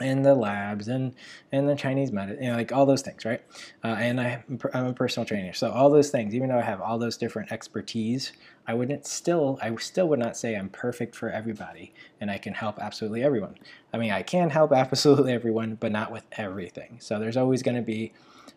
and 0.00 0.24
the 0.24 0.34
labs 0.34 0.88
and 0.88 1.14
and 1.52 1.68
the 1.68 1.76
Chinese 1.76 2.10
medicine, 2.10 2.42
you 2.42 2.50
know, 2.50 2.56
like 2.56 2.72
all 2.72 2.86
those 2.86 3.02
things, 3.02 3.24
right? 3.24 3.42
Uh, 3.84 3.88
and 3.98 4.20
I, 4.20 4.42
I'm 4.72 4.86
a 4.86 4.92
personal 4.92 5.26
trainer, 5.26 5.52
so 5.52 5.70
all 5.70 5.90
those 5.90 6.10
things. 6.10 6.34
Even 6.34 6.48
though 6.48 6.58
I 6.58 6.62
have 6.62 6.80
all 6.80 6.98
those 6.98 7.16
different 7.16 7.52
expertise, 7.52 8.32
I 8.66 8.74
wouldn't 8.74 9.06
still 9.06 9.58
I 9.62 9.74
still 9.76 10.08
would 10.08 10.18
not 10.18 10.36
say 10.36 10.56
I'm 10.56 10.70
perfect 10.70 11.14
for 11.14 11.30
everybody, 11.30 11.92
and 12.20 12.30
I 12.30 12.38
can 12.38 12.54
help 12.54 12.78
absolutely 12.80 13.22
everyone. 13.22 13.56
I 13.92 13.98
mean, 13.98 14.10
I 14.10 14.22
can 14.22 14.50
help 14.50 14.72
absolutely 14.74 15.32
everyone, 15.32 15.76
but 15.78 15.92
not 15.92 16.10
with 16.10 16.24
everything. 16.32 16.96
So 17.00 17.18
there's 17.18 17.36
always 17.36 17.62
going 17.62 17.76
to 17.76 17.82
be 17.82 18.12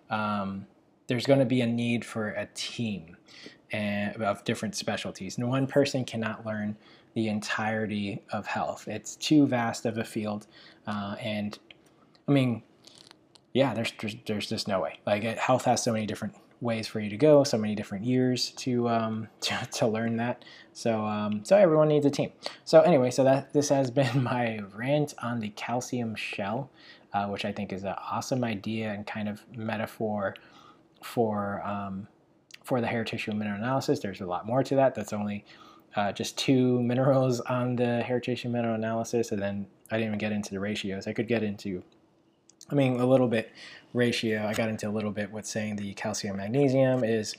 um, 0.10 0.66
there's 1.08 1.26
going 1.26 1.40
to 1.40 1.46
be 1.46 1.62
a 1.62 1.68
need 1.68 2.06
for 2.06 2.30
a 2.30 2.48
team 2.54 3.18
and, 3.72 4.22
of 4.22 4.44
different 4.44 4.76
specialties. 4.76 5.38
And 5.38 5.48
one 5.50 5.68
person 5.68 6.06
cannot 6.06 6.46
learn 6.46 6.78
the 7.14 7.28
entirety 7.28 8.22
of 8.32 8.48
health. 8.48 8.88
It's 8.88 9.16
too 9.16 9.46
vast 9.46 9.86
of 9.86 9.98
a 9.98 10.04
field, 10.04 10.48
uh, 10.88 11.16
and 11.22 11.58
I 12.28 12.32
mean, 12.32 12.64
yeah, 13.54 13.74
there's, 13.74 13.94
there's, 14.00 14.16
there's 14.26 14.50
just 14.50 14.68
no 14.68 14.80
way. 14.80 15.00
Like 15.06 15.24
it, 15.24 15.38
health 15.38 15.66
has 15.66 15.84
so 15.84 15.94
many 15.94 16.08
different 16.08 16.36
ways 16.60 16.88
for 16.88 17.00
you 17.00 17.10
to 17.10 17.18
go, 17.18 17.44
so 17.44 17.58
many 17.58 17.76
different 17.76 18.06
years 18.06 18.52
to 18.52 18.88
um, 18.90 19.28
to, 19.42 19.68
to, 19.74 19.88
learn 19.88 20.18
that. 20.18 20.44
So 20.72 21.06
um, 21.06 21.44
so 21.44 21.56
everyone 21.56 21.90
needs 21.90 22.06
a 22.06 22.10
team. 22.10 22.32
So 22.66 22.82
anyway, 22.82 23.12
so 23.12 23.24
that 23.24 23.54
this 23.54 23.70
has 23.70 23.92
been 23.92 24.24
my 24.24 24.62
rant 24.74 25.14
on 25.22 25.40
the 25.40 25.50
calcium 25.50 26.16
shell, 26.16 26.72
uh, 27.14 27.28
which 27.28 27.46
I 27.46 27.52
think 27.52 27.72
is 27.74 27.84
an 27.84 27.96
awesome 28.12 28.44
idea 28.44 28.92
and 28.92 29.06
kind 29.06 29.30
of 29.30 29.44
metaphor 29.56 30.36
for 31.04 31.62
um, 31.66 32.08
for 32.64 32.82
the 32.82 32.88
hair 32.88 33.04
tissue 33.04 33.34
mineral 33.34 33.58
analysis. 33.58 34.00
There's 34.00 34.22
a 34.22 34.26
lot 34.26 34.46
more 34.46 34.64
to 34.64 34.76
that. 34.76 34.96
That's 34.96 35.14
only 35.14 35.46
uh, 35.96 36.12
just 36.12 36.38
two 36.38 36.82
minerals 36.84 37.40
on 37.42 37.76
the 37.76 38.02
hair 38.02 38.20
tissue 38.20 38.50
mineral 38.50 38.76
analysis, 38.76 39.32
and 39.32 39.42
then 39.42 39.68
I 39.92 39.98
didn't 39.98 40.08
even 40.08 40.20
get 40.20 40.32
into 40.32 40.52
the 40.52 40.60
ratios. 40.60 41.08
I 41.08 41.14
could 41.14 41.28
get 41.28 41.44
into, 41.44 41.84
I 42.70 42.76
mean, 42.76 43.00
a 43.00 43.06
little 43.06 43.28
bit 43.28 43.52
ratio. 43.94 44.46
I 44.48 44.54
got 44.54 44.70
into 44.70 44.88
a 44.88 44.92
little 44.92 45.12
bit 45.12 45.32
with 45.32 45.46
saying 45.46 45.76
the 45.76 45.94
calcium 45.94 46.38
magnesium 46.38 47.04
is 47.04 47.36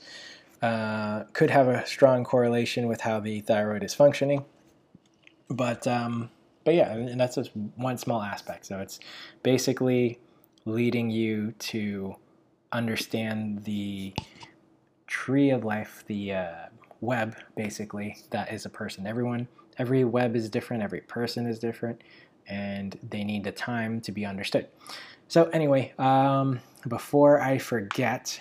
uh, 0.61 1.23
could 1.33 1.49
have 1.49 1.67
a 1.67 1.85
strong 1.85 2.23
correlation 2.23 2.87
with 2.87 3.01
how 3.01 3.19
the 3.19 3.41
thyroid 3.41 3.83
is 3.83 3.93
functioning, 3.93 4.45
but 5.49 5.85
um, 5.87 6.29
but 6.63 6.75
yeah, 6.75 6.93
and 6.93 7.19
that's 7.19 7.35
just 7.35 7.51
one 7.75 7.97
small 7.97 8.21
aspect. 8.21 8.65
So 8.65 8.79
it's 8.79 8.99
basically 9.43 10.19
leading 10.65 11.11
you 11.11 11.53
to 11.59 12.15
understand 12.75 13.63
the 13.63 14.13
tree 15.07 15.49
of 15.49 15.63
life, 15.63 16.03
the 16.07 16.33
uh, 16.33 16.55
web 17.01 17.35
basically 17.55 18.17
that 18.31 18.51
is 18.51 18.65
a 18.65 18.69
person. 18.69 19.07
Everyone, 19.07 19.47
every 19.77 20.03
web 20.03 20.35
is 20.35 20.49
different, 20.49 20.83
every 20.83 21.01
person 21.01 21.47
is 21.47 21.59
different, 21.59 22.01
and 22.47 22.97
they 23.09 23.23
need 23.23 23.43
the 23.43 23.51
time 23.51 24.01
to 24.01 24.11
be 24.11 24.25
understood. 24.25 24.67
So 25.27 25.45
anyway, 25.45 25.93
um, 25.97 26.59
before 26.87 27.41
I 27.41 27.57
forget, 27.57 28.39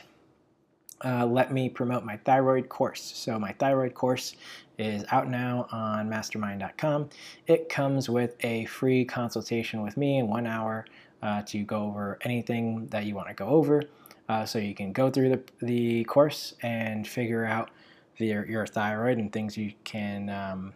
uh, 1.05 1.27
let 1.27 1.53
me 1.53 1.68
promote 1.68 2.05
my 2.05 2.16
thyroid 2.18 2.68
course. 2.68 3.12
So 3.14 3.38
my 3.38 3.53
thyroid 3.53 3.94
course 3.94 4.37
is 4.79 5.05
out 5.11 5.29
now 5.29 5.66
on 5.70 6.09
mastermind.com. 6.09 7.11
It 7.47 7.68
comes 7.68 8.09
with 8.09 8.37
a 8.40 8.64
free 8.66 9.05
consultation 9.05 9.83
with 9.83 9.97
me 9.97 10.18
in 10.18 10.29
one 10.29 10.47
hour 10.47 10.87
uh, 11.23 11.42
to 11.42 11.62
go 11.62 11.85
over 11.85 12.18
anything 12.23 12.87
that 12.88 13.05
you 13.05 13.14
want 13.14 13.29
to 13.29 13.35
go 13.35 13.47
over. 13.47 13.83
Uh, 14.29 14.45
so 14.45 14.59
you 14.59 14.75
can 14.75 14.93
go 14.93 15.11
through 15.11 15.29
the, 15.29 15.43
the 15.61 16.05
course 16.05 16.55
and 16.63 17.07
figure 17.07 17.45
out 17.45 17.71
the, 18.19 18.27
your, 18.27 18.67
thyroid 18.67 19.19
and 19.19 19.33
things 19.33 19.57
you 19.57 19.73
can 19.85 20.31
um, 20.31 20.73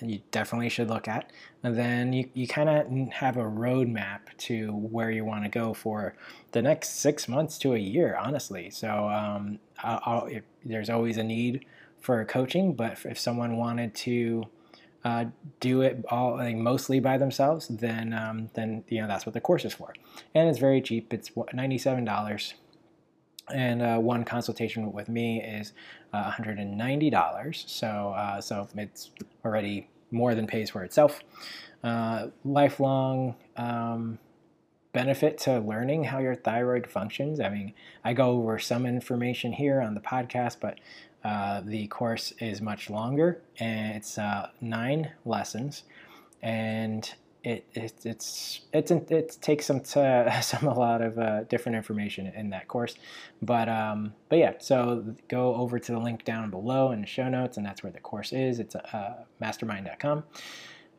you 0.00 0.20
definitely 0.30 0.68
should 0.68 0.88
look 0.88 1.08
at. 1.08 1.30
And 1.62 1.76
then 1.76 2.12
you, 2.12 2.28
you 2.34 2.46
kind 2.46 2.68
of 2.68 3.12
have 3.12 3.36
a 3.36 3.44
roadmap 3.44 4.20
to 4.38 4.72
where 4.72 5.10
you 5.10 5.24
want 5.24 5.44
to 5.44 5.50
go 5.50 5.74
for 5.74 6.14
the 6.52 6.62
next 6.62 7.00
six 7.00 7.28
months 7.28 7.58
to 7.58 7.74
a 7.74 7.78
year, 7.78 8.16
honestly. 8.16 8.70
So 8.70 9.08
um, 9.08 9.58
there's 10.64 10.90
always 10.90 11.18
a 11.18 11.24
need 11.24 11.66
for 12.00 12.24
coaching, 12.24 12.74
but 12.74 12.92
if, 12.92 13.06
if 13.06 13.18
someone 13.18 13.56
wanted 13.56 13.94
to 13.94 14.44
uh, 15.04 15.26
do 15.60 15.82
it 15.82 16.04
all 16.10 16.36
like, 16.36 16.56
mostly 16.56 17.00
by 17.00 17.18
themselves, 17.18 17.68
then 17.68 18.12
um, 18.12 18.50
then 18.54 18.84
you 18.88 19.00
know 19.00 19.08
that's 19.08 19.26
what 19.26 19.32
the 19.32 19.40
course 19.40 19.64
is 19.64 19.74
for, 19.74 19.92
and 20.32 20.48
it's 20.48 20.60
very 20.60 20.80
cheap. 20.80 21.12
It's 21.12 21.32
ninety 21.52 21.76
seven 21.76 22.04
dollars 22.04 22.54
and 23.52 23.82
uh, 23.82 23.98
one 23.98 24.24
consultation 24.24 24.92
with 24.92 25.08
me 25.08 25.42
is 25.42 25.72
uh, 26.12 26.30
$190. 26.30 27.68
So, 27.68 28.14
uh, 28.16 28.40
so 28.40 28.68
it's 28.76 29.10
already 29.44 29.88
more 30.10 30.34
than 30.34 30.46
pays 30.46 30.70
for 30.70 30.84
itself. 30.84 31.20
Uh, 31.82 32.28
lifelong 32.44 33.34
um, 33.56 34.18
benefit 34.92 35.38
to 35.38 35.58
learning 35.58 36.04
how 36.04 36.18
your 36.18 36.34
thyroid 36.34 36.86
functions. 36.86 37.40
I 37.40 37.48
mean, 37.48 37.72
I 38.04 38.12
go 38.12 38.30
over 38.30 38.58
some 38.58 38.86
information 38.86 39.52
here 39.52 39.80
on 39.80 39.94
the 39.94 40.00
podcast, 40.00 40.58
but 40.60 40.78
uh, 41.24 41.62
the 41.64 41.86
course 41.86 42.32
is 42.40 42.60
much 42.60 42.90
longer 42.90 43.40
and 43.58 43.96
it's 43.96 44.18
uh, 44.18 44.48
nine 44.60 45.12
lessons. 45.24 45.84
And 46.42 47.12
it, 47.44 47.64
it 47.74 47.92
it's 48.04 48.60
it's 48.72 48.90
it 48.90 49.38
takes 49.40 49.66
some 49.66 49.84
some 49.84 50.68
a 50.68 50.78
lot 50.78 51.02
of 51.02 51.18
uh, 51.18 51.44
different 51.44 51.76
information 51.76 52.26
in 52.28 52.50
that 52.50 52.68
course, 52.68 52.96
but 53.40 53.68
um, 53.68 54.14
but 54.28 54.38
yeah. 54.38 54.54
So 54.58 55.04
go 55.28 55.54
over 55.54 55.78
to 55.78 55.92
the 55.92 55.98
link 55.98 56.24
down 56.24 56.50
below 56.50 56.92
in 56.92 57.00
the 57.00 57.06
show 57.06 57.28
notes, 57.28 57.56
and 57.56 57.66
that's 57.66 57.82
where 57.82 57.92
the 57.92 58.00
course 58.00 58.32
is. 58.32 58.58
It's 58.58 58.74
uh, 58.76 59.24
mastermind.com. 59.40 60.24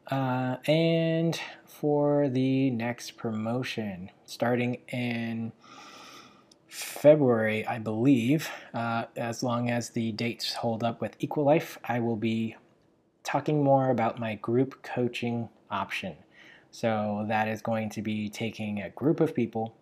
Uh, 0.08 0.58
and 0.66 1.40
for 1.66 2.28
the 2.28 2.70
next 2.72 3.12
promotion, 3.16 4.10
starting 4.26 4.80
in 4.90 5.54
February, 6.68 7.66
I 7.66 7.80
believe, 7.80 8.50
uh, 8.74 9.06
as 9.16 9.44
long 9.44 9.70
as 9.70 9.92
the 9.92 10.12
dates 10.12 10.56
hold 10.56 10.84
up 10.84 11.00
with 11.00 11.18
Equilife, 11.20 11.78
I 11.86 12.00
will 12.00 12.18
be 12.18 12.58
talking 13.24 13.64
more 13.64 13.90
about 13.90 14.20
my 14.20 14.36
group 14.36 14.84
coaching 14.84 15.50
option. 15.72 16.16
So 16.74 17.24
that 17.28 17.48
is 17.48 17.62
going 17.62 17.92
to 17.92 18.02
be 18.02 18.30
taking 18.30 18.82
a 18.82 18.90
group 18.90 19.20
of 19.20 19.36
people 19.36 19.76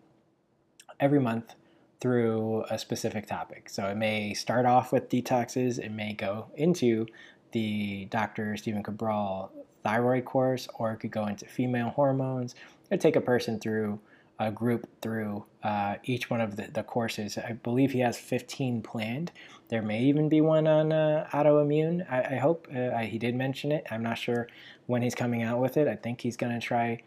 every 1.00 1.18
month 1.18 1.54
through 2.02 2.64
a 2.68 2.78
specific 2.78 3.26
topic. 3.26 3.70
So 3.70 3.86
it 3.86 3.96
may 3.96 4.34
start 4.34 4.66
off 4.66 4.92
with 4.92 5.08
detoxes, 5.08 5.78
it 5.78 5.90
may 5.90 6.12
go 6.12 6.48
into 6.54 7.06
the 7.52 8.04
Dr. 8.10 8.58
Stephen 8.58 8.82
Cabral 8.82 9.50
thyroid 9.82 10.26
course, 10.26 10.68
or 10.74 10.92
it 10.92 10.98
could 10.98 11.10
go 11.10 11.26
into 11.26 11.46
female 11.46 11.88
hormones. 11.88 12.54
It'd 12.90 13.00
take 13.00 13.16
a 13.16 13.22
person 13.22 13.58
through 13.58 13.98
a 14.46 14.50
group 14.50 14.88
through 15.00 15.44
uh, 15.62 15.96
each 16.04 16.30
one 16.30 16.40
of 16.40 16.56
the, 16.56 16.68
the, 16.72 16.82
courses. 16.82 17.38
I 17.38 17.52
believe 17.52 17.92
he 17.92 18.00
has 18.00 18.18
15 18.18 18.82
planned. 18.82 19.30
There 19.68 19.82
may 19.82 20.02
even 20.02 20.28
be 20.28 20.40
one 20.40 20.66
on 20.66 20.92
uh, 20.92 21.28
autoimmune. 21.32 22.10
I, 22.10 22.34
I 22.34 22.38
hope 22.38 22.66
uh, 22.74 22.90
I, 22.90 23.04
he 23.04 23.18
did 23.18 23.34
mention 23.34 23.72
it. 23.72 23.86
I'm 23.90 24.02
not 24.02 24.18
sure 24.18 24.48
when 24.86 25.02
he's 25.02 25.14
coming 25.14 25.42
out 25.42 25.60
with 25.60 25.76
it. 25.76 25.88
I 25.88 25.96
think 25.96 26.20
he's 26.20 26.36
going 26.36 26.52
to 26.52 26.60
try 26.60 27.02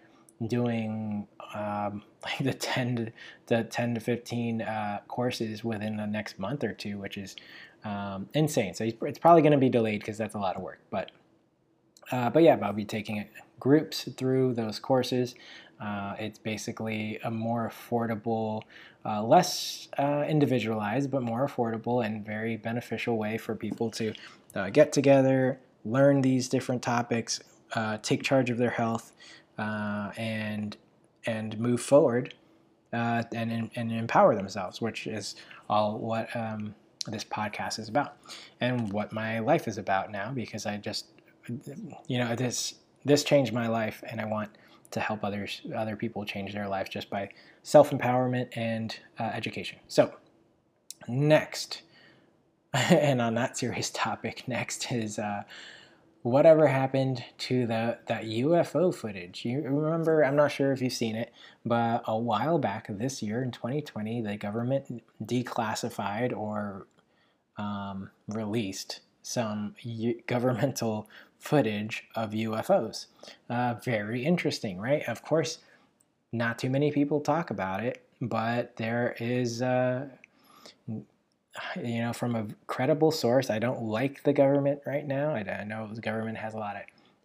doing 0.47 1.27
um, 1.53 2.03
like 2.23 2.39
the 2.39 2.53
10 2.53 3.11
to, 3.47 3.63
10 3.63 3.95
to 3.95 3.99
15 3.99 4.61
uh, 4.61 4.99
courses 5.07 5.63
within 5.63 5.97
the 5.97 6.07
next 6.07 6.39
month 6.39 6.63
or 6.63 6.73
two, 6.73 6.97
which 6.97 7.17
is 7.17 7.35
um, 7.83 8.29
insane. 8.33 8.73
So 8.73 8.83
it's 8.83 9.19
probably 9.19 9.41
going 9.41 9.51
to 9.51 9.57
be 9.57 9.69
delayed 9.69 9.99
because 9.99 10.17
that's 10.17 10.35
a 10.35 10.39
lot 10.39 10.55
of 10.55 10.61
work. 10.61 10.79
But 10.89 11.11
uh, 12.11 12.29
but 12.29 12.43
yeah, 12.43 12.57
I'll 12.61 12.73
be 12.73 12.85
taking 12.85 13.25
groups 13.59 14.07
through 14.17 14.53
those 14.53 14.79
courses. 14.79 15.35
Uh, 15.79 16.15
it's 16.19 16.39
basically 16.39 17.19
a 17.23 17.31
more 17.31 17.69
affordable, 17.69 18.61
uh, 19.05 19.21
less 19.23 19.89
uh, 19.97 20.23
individualized, 20.27 21.11
but 21.11 21.21
more 21.21 21.47
affordable 21.47 22.05
and 22.05 22.25
very 22.25 22.55
beneficial 22.57 23.17
way 23.17 23.37
for 23.37 23.55
people 23.55 23.89
to 23.91 24.13
uh, 24.55 24.69
get 24.69 24.93
together, 24.93 25.59
learn 25.83 26.21
these 26.21 26.47
different 26.47 26.81
topics, 26.81 27.41
uh, 27.75 27.97
take 28.01 28.23
charge 28.23 28.49
of 28.49 28.57
their 28.57 28.69
health, 28.69 29.13
and 29.57 30.77
and 31.25 31.59
move 31.59 31.81
forward 31.81 32.33
and 32.93 33.69
and 33.75 33.91
empower 33.91 34.35
themselves, 34.35 34.81
which 34.81 35.07
is 35.07 35.35
all 35.69 35.97
what 35.97 36.33
um, 36.35 36.73
this 37.07 37.23
podcast 37.23 37.79
is 37.79 37.89
about, 37.89 38.15
and 38.61 38.91
what 38.93 39.11
my 39.11 39.39
life 39.39 39.67
is 39.67 39.77
about 39.77 40.11
now. 40.11 40.31
Because 40.31 40.65
I 40.65 40.77
just 40.77 41.07
you 42.07 42.17
know 42.17 42.35
this 42.35 42.75
this 43.03 43.23
changed 43.23 43.53
my 43.53 43.67
life 43.67 44.03
and 44.09 44.19
i 44.19 44.25
want 44.25 44.49
to 44.91 44.99
help 44.99 45.23
others 45.23 45.61
other 45.75 45.95
people 45.95 46.23
change 46.25 46.53
their 46.53 46.67
lives 46.67 46.89
just 46.89 47.09
by 47.09 47.29
self-empowerment 47.63 48.47
and 48.55 48.99
uh, 49.19 49.23
education 49.33 49.79
so 49.87 50.13
next 51.07 51.81
and 52.73 53.21
on 53.21 53.33
that 53.35 53.57
serious 53.57 53.89
topic 53.93 54.47
next 54.47 54.91
is 54.91 55.19
uh, 55.19 55.43
whatever 56.25 56.65
happened 56.65 57.23
to 57.37 57.67
the 57.67 57.99
that 58.07 58.23
UFO 58.23 58.93
footage. 58.93 59.45
You 59.45 59.61
remember? 59.61 60.23
I'm 60.23 60.35
not 60.35 60.51
sure 60.51 60.71
if 60.71 60.81
you've 60.81 60.91
seen 60.91 61.15
it, 61.15 61.31
but 61.63 62.01
a 62.07 62.17
while 62.17 62.57
back 62.57 62.87
this 62.89 63.21
year 63.21 63.43
in 63.43 63.51
2020, 63.51 64.23
the 64.23 64.35
government 64.35 65.03
declassified 65.23 66.35
or 66.35 66.87
um, 67.57 68.09
released 68.27 69.01
some 69.21 69.75
governmental 70.25 71.07
footage 71.45 72.05
of 72.15 72.31
UFOs. 72.31 73.05
Uh, 73.49 73.75
very 73.83 74.25
interesting, 74.25 74.79
right? 74.79 75.07
Of 75.07 75.21
course, 75.21 75.59
not 76.31 76.57
too 76.57 76.69
many 76.69 76.91
people 76.91 77.21
talk 77.21 77.51
about 77.51 77.83
it, 77.83 78.03
but 78.19 78.75
there 78.77 79.15
is, 79.19 79.61
uh, 79.61 80.07
you 80.87 81.03
know, 81.75 82.13
from 82.13 82.35
a 82.35 82.47
credible 82.65 83.11
source. 83.11 83.49
I 83.49 83.59
don't 83.59 83.83
like 83.83 84.23
the 84.23 84.33
government 84.33 84.81
right 84.87 85.07
now. 85.07 85.35
I, 85.35 85.41
I 85.41 85.63
know 85.63 85.87
the 85.93 86.01
government 86.01 86.39
has 86.39 86.55
a 86.55 86.57
lot 86.57 86.75
of 86.75 86.81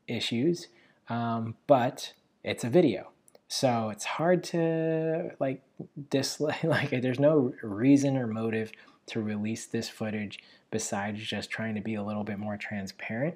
issues, 0.07 0.69
um, 1.09 1.57
but 1.67 2.13
it's 2.45 2.63
a 2.63 2.69
video. 2.69 3.09
So 3.49 3.89
it's 3.89 4.05
hard 4.05 4.45
to 4.45 5.31
like 5.41 5.63
dislike, 6.11 6.63
like, 6.65 6.91
there's 6.91 7.19
no 7.19 7.55
reason 7.63 8.19
or 8.19 8.27
motive 8.27 8.71
to 9.07 9.23
release 9.23 9.65
this 9.65 9.89
footage 9.89 10.41
besides 10.71 11.21
just 11.21 11.51
trying 11.51 11.75
to 11.75 11.81
be 11.81 11.95
a 11.95 12.03
little 12.03 12.23
bit 12.23 12.39
more 12.39 12.57
transparent 12.57 13.35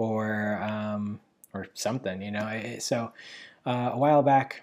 or 0.00 0.60
um, 0.62 1.20
or 1.52 1.66
something, 1.74 2.22
you 2.22 2.30
know. 2.30 2.76
So 2.78 3.12
uh, 3.66 3.90
a 3.92 3.98
while 3.98 4.22
back, 4.22 4.62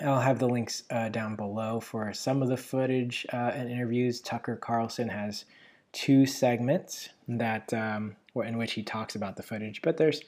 I'll 0.00 0.20
have 0.20 0.38
the 0.38 0.48
links 0.48 0.82
uh, 0.90 1.08
down 1.08 1.36
below 1.36 1.78
for 1.80 2.12
some 2.12 2.42
of 2.42 2.48
the 2.48 2.56
footage 2.56 3.24
uh, 3.32 3.52
and 3.54 3.70
interviews. 3.70 4.20
Tucker 4.20 4.56
Carlson 4.56 5.08
has 5.08 5.44
two 5.92 6.26
segments 6.26 7.10
that 7.28 7.72
um, 7.72 8.16
in 8.34 8.58
which 8.58 8.72
he 8.72 8.82
talks 8.82 9.14
about 9.14 9.36
the 9.36 9.42
footage, 9.42 9.80
but 9.82 9.96
there's 9.96 10.22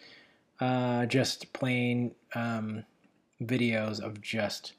uh, 0.60 1.06
just 1.06 1.52
plain 1.52 2.14
um, 2.34 2.84
videos 3.42 4.00
of 4.00 4.20
just 4.20 4.74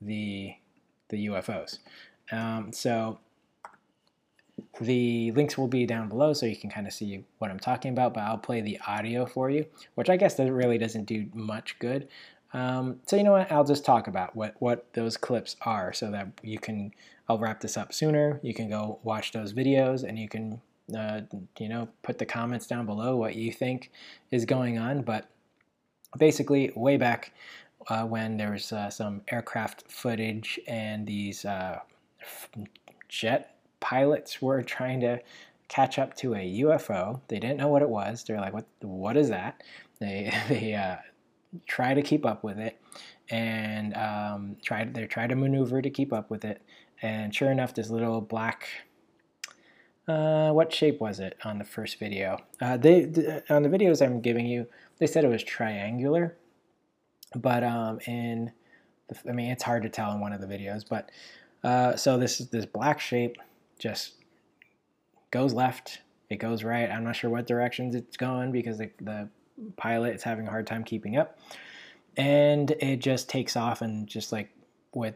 the 0.00 0.54
the 1.08 1.26
UFOs. 1.26 1.78
Um, 2.32 2.72
so 2.72 3.18
the 4.80 5.32
links 5.32 5.58
will 5.58 5.68
be 5.68 5.86
down 5.86 6.08
below 6.08 6.32
so 6.32 6.46
you 6.46 6.56
can 6.56 6.70
kind 6.70 6.86
of 6.86 6.92
see 6.92 7.24
what 7.38 7.50
I'm 7.50 7.58
talking 7.58 7.92
about, 7.92 8.14
but 8.14 8.20
I'll 8.20 8.38
play 8.38 8.60
the 8.60 8.78
audio 8.86 9.26
for 9.26 9.50
you, 9.50 9.66
which 9.94 10.10
I 10.10 10.16
guess 10.16 10.34
that 10.34 10.52
really 10.52 10.78
doesn't 10.78 11.04
do 11.04 11.26
much 11.34 11.78
good. 11.78 12.08
Um, 12.52 13.00
so 13.06 13.16
you 13.16 13.22
know 13.22 13.32
what? 13.32 13.50
I'll 13.52 13.64
just 13.64 13.84
talk 13.84 14.06
about 14.06 14.34
what, 14.34 14.54
what 14.60 14.92
those 14.94 15.16
clips 15.16 15.56
are 15.62 15.92
so 15.92 16.10
that 16.10 16.28
you 16.42 16.58
can, 16.58 16.92
I'll 17.28 17.38
wrap 17.38 17.60
this 17.60 17.76
up 17.76 17.92
sooner. 17.92 18.40
You 18.42 18.54
can 18.54 18.70
go 18.70 18.98
watch 19.02 19.32
those 19.32 19.52
videos 19.52 20.04
and 20.04 20.18
you 20.18 20.28
can, 20.28 20.60
uh, 20.96 21.22
you 21.58 21.68
know, 21.68 21.88
put 22.02 22.18
the 22.18 22.26
comments 22.26 22.66
down 22.66 22.86
below 22.86 23.16
what 23.16 23.34
you 23.34 23.52
think 23.52 23.90
is 24.30 24.44
going 24.44 24.78
on. 24.78 25.02
But 25.02 25.28
basically, 26.16 26.72
way 26.74 26.96
back 26.96 27.32
uh, 27.88 28.04
when 28.04 28.36
there 28.36 28.52
was 28.52 28.72
uh, 28.72 28.88
some 28.88 29.22
aircraft 29.28 29.90
footage 29.90 30.58
and 30.66 31.06
these 31.06 31.44
uh, 31.44 31.80
jet 33.08 33.55
pilots 33.80 34.40
were 34.40 34.62
trying 34.62 35.00
to 35.00 35.20
catch 35.68 35.98
up 35.98 36.14
to 36.16 36.34
a 36.34 36.60
UFO. 36.60 37.20
They 37.28 37.38
didn't 37.38 37.58
know 37.58 37.68
what 37.68 37.82
it 37.82 37.88
was. 37.88 38.24
They're 38.24 38.40
like, 38.40 38.52
"What? 38.52 38.66
What 38.80 39.16
is 39.16 39.28
that?" 39.30 39.62
They 39.98 40.30
they 40.50 40.74
uh, 40.74 40.96
try 41.66 41.94
to 41.94 42.02
keep 42.02 42.26
up 42.26 42.44
with 42.44 42.58
it, 42.58 42.78
and 43.30 43.94
um, 43.96 44.56
try 44.62 44.84
they 44.84 45.06
try 45.06 45.26
to 45.26 45.34
maneuver 45.34 45.80
to 45.80 45.88
keep 45.88 46.12
up 46.12 46.30
with 46.30 46.44
it. 46.44 46.60
And 47.00 47.34
sure 47.34 47.50
enough, 47.50 47.74
this 47.74 47.90
little 47.90 48.20
black. 48.20 48.68
Uh, 50.06 50.52
what 50.52 50.72
shape 50.72 51.00
was 51.00 51.18
it 51.18 51.36
on 51.44 51.58
the 51.58 51.64
first 51.64 51.98
video? 51.98 52.38
Uh, 52.60 52.76
they 52.76 53.04
on 53.48 53.62
the 53.62 53.70
videos 53.70 54.04
I'm 54.04 54.20
giving 54.20 54.46
you, 54.46 54.66
they 54.98 55.06
said 55.06 55.24
it 55.24 55.28
was 55.28 55.42
triangular, 55.42 56.36
but 57.34 57.64
um, 57.64 57.98
in 58.06 58.52
the, 59.08 59.16
I 59.28 59.32
mean 59.32 59.50
it's 59.50 59.62
hard 59.62 59.82
to 59.82 59.88
tell 59.88 60.12
in 60.12 60.20
one 60.20 60.32
of 60.32 60.40
the 60.40 60.46
videos, 60.46 60.84
but 60.88 61.10
uh, 61.64 61.96
so 61.96 62.18
this 62.18 62.40
is 62.40 62.50
this 62.50 62.66
black 62.66 63.00
shape 63.00 63.38
just 63.78 64.14
goes 65.30 65.52
left, 65.52 66.00
it 66.28 66.36
goes 66.36 66.64
right. 66.64 66.90
I'm 66.90 67.04
not 67.04 67.16
sure 67.16 67.30
what 67.30 67.46
directions 67.46 67.94
it's 67.94 68.16
going 68.16 68.52
because 68.52 68.78
the, 68.78 68.90
the 69.00 69.28
pilot 69.76 70.14
is 70.14 70.22
having 70.22 70.46
a 70.46 70.50
hard 70.50 70.66
time 70.66 70.84
keeping 70.84 71.16
up. 71.16 71.38
And 72.16 72.70
it 72.80 72.98
just 72.98 73.28
takes 73.28 73.56
off 73.56 73.82
and 73.82 74.06
just 74.06 74.32
like 74.32 74.50
with 74.94 75.14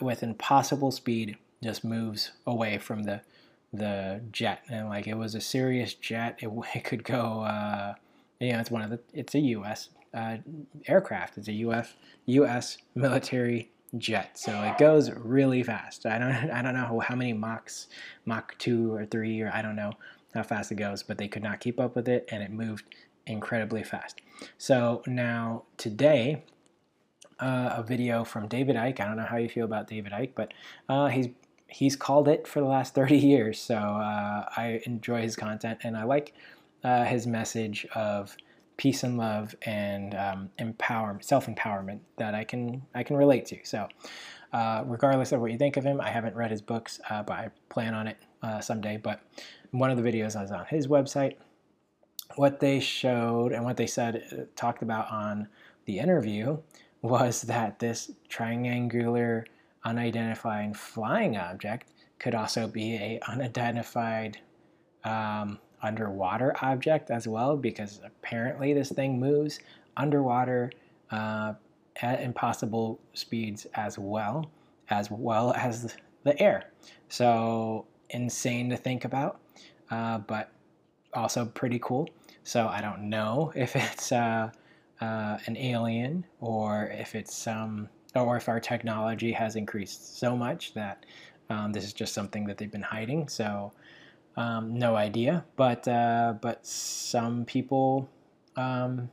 with 0.00 0.22
impossible 0.22 0.90
speed 0.90 1.36
just 1.62 1.84
moves 1.84 2.32
away 2.46 2.78
from 2.78 3.02
the 3.02 3.20
the 3.72 4.20
jet 4.32 4.62
and 4.70 4.88
like 4.88 5.06
it 5.06 5.14
was 5.14 5.34
a 5.34 5.40
serious 5.40 5.94
jet 5.94 6.38
it, 6.40 6.50
it 6.74 6.84
could 6.84 7.04
go 7.04 7.42
uh, 7.42 7.94
you 8.40 8.52
know 8.52 8.58
it's 8.58 8.70
one 8.70 8.82
of 8.82 8.90
the 8.90 8.98
it's 9.12 9.34
a 9.34 9.38
U.S. 9.40 9.90
Uh, 10.14 10.38
aircraft 10.86 11.36
it's 11.36 11.48
a 11.48 11.52
U.S. 11.52 11.94
U.S. 12.26 12.78
military 12.94 13.70
jet, 13.98 14.38
so 14.38 14.62
it 14.62 14.78
goes 14.78 15.10
really 15.10 15.62
fast. 15.62 16.06
I 16.06 16.18
don't 16.18 16.50
I 16.50 16.62
don't 16.62 16.74
know 16.74 17.00
how 17.00 17.14
many 17.14 17.32
Machs, 17.32 17.88
Mach 18.24 18.56
two 18.58 18.92
or 18.94 19.06
three 19.06 19.40
or 19.40 19.50
I 19.52 19.62
don't 19.62 19.76
know 19.76 19.92
how 20.34 20.42
fast 20.42 20.72
it 20.72 20.76
goes, 20.76 21.02
but 21.02 21.18
they 21.18 21.28
could 21.28 21.42
not 21.42 21.60
keep 21.60 21.78
up 21.78 21.94
with 21.94 22.08
it, 22.08 22.28
and 22.30 22.42
it 22.42 22.50
moved 22.50 22.84
incredibly 23.26 23.82
fast. 23.82 24.20
So 24.58 25.02
now 25.06 25.64
today, 25.76 26.44
uh, 27.38 27.74
a 27.76 27.82
video 27.82 28.24
from 28.24 28.48
David 28.48 28.76
Icke. 28.76 29.00
I 29.00 29.04
don't 29.04 29.16
know 29.16 29.24
how 29.24 29.36
you 29.36 29.48
feel 29.48 29.64
about 29.64 29.88
David 29.88 30.12
Icke, 30.12 30.32
but 30.34 30.54
uh, 30.88 31.08
he's 31.08 31.28
he's 31.66 31.96
called 31.96 32.28
it 32.28 32.46
for 32.46 32.60
the 32.60 32.66
last 32.66 32.94
30 32.96 33.16
years. 33.16 33.58
So 33.60 33.76
uh, 33.76 34.48
I 34.56 34.80
enjoy 34.86 35.22
his 35.22 35.36
content, 35.36 35.80
and 35.82 35.96
I 35.96 36.04
like 36.04 36.34
uh, 36.84 37.04
his 37.04 37.26
message 37.26 37.86
of 37.94 38.36
peace 38.76 39.02
and 39.02 39.16
love 39.16 39.54
and 39.62 40.14
um, 40.14 40.50
empowerment, 40.58 41.24
self-empowerment 41.24 42.00
that 42.16 42.34
I 42.34 42.44
can 42.44 42.82
I 42.94 43.02
can 43.02 43.16
relate 43.16 43.46
to. 43.46 43.58
So, 43.64 43.88
uh, 44.52 44.84
regardless 44.86 45.32
of 45.32 45.40
what 45.40 45.52
you 45.52 45.58
think 45.58 45.76
of 45.76 45.84
him, 45.84 46.00
I 46.00 46.10
haven't 46.10 46.34
read 46.34 46.50
his 46.50 46.62
books, 46.62 47.00
uh, 47.10 47.22
but 47.22 47.34
I 47.34 47.50
plan 47.68 47.94
on 47.94 48.06
it 48.08 48.18
uh, 48.42 48.60
someday. 48.60 48.96
But 48.96 49.20
one 49.70 49.90
of 49.90 50.02
the 50.02 50.02
videos 50.02 50.36
I 50.36 50.42
was 50.42 50.50
on 50.52 50.66
his 50.66 50.86
website. 50.86 51.36
What 52.36 52.60
they 52.60 52.80
showed 52.80 53.52
and 53.52 53.64
what 53.64 53.76
they 53.76 53.86
said 53.86 54.24
uh, 54.32 54.42
talked 54.56 54.82
about 54.82 55.10
on 55.10 55.48
the 55.84 55.98
interview 55.98 56.58
was 57.02 57.42
that 57.42 57.78
this 57.78 58.12
triangular 58.28 59.44
unidentified 59.84 60.76
flying 60.76 61.36
object 61.36 61.88
could 62.18 62.34
also 62.34 62.68
be 62.68 62.94
a 62.94 63.20
unidentified 63.26 64.38
um, 65.04 65.58
underwater 65.82 66.54
object 66.62 67.10
as 67.10 67.26
well 67.26 67.56
because 67.56 68.00
apparently 68.04 68.72
this 68.72 68.90
thing 68.90 69.18
moves 69.18 69.60
underwater 69.96 70.70
uh, 71.10 71.52
at 72.00 72.20
impossible 72.20 72.98
speeds 73.14 73.66
as 73.74 73.98
well 73.98 74.50
as 74.90 75.10
well 75.10 75.52
as 75.54 75.96
the 76.24 76.40
air 76.40 76.70
so 77.08 77.84
insane 78.10 78.70
to 78.70 78.76
think 78.76 79.04
about 79.04 79.40
uh, 79.90 80.18
but 80.18 80.50
also 81.14 81.44
pretty 81.44 81.78
cool 81.80 82.08
So 82.44 82.66
I 82.68 82.80
don't 82.80 83.08
know 83.08 83.52
if 83.56 83.76
it's 83.76 84.12
uh, 84.12 84.50
uh, 85.00 85.38
an 85.46 85.56
alien 85.56 86.24
or 86.40 86.86
if 86.86 87.14
it's 87.14 87.34
some 87.34 87.88
or 88.14 88.36
if 88.36 88.48
our 88.48 88.60
technology 88.60 89.32
has 89.32 89.56
increased 89.56 90.18
so 90.18 90.36
much 90.36 90.74
that 90.74 91.06
um, 91.48 91.72
this 91.72 91.84
is 91.84 91.92
just 91.92 92.12
something 92.12 92.44
that 92.46 92.58
they've 92.58 92.70
been 92.70 92.82
hiding. 92.82 93.28
So 93.28 93.72
um, 94.36 94.74
no 94.78 94.96
idea. 94.96 95.44
But 95.56 95.86
uh, 95.88 96.34
but 96.40 96.66
some 96.66 97.44
people, 97.44 98.08
um, 98.56 99.10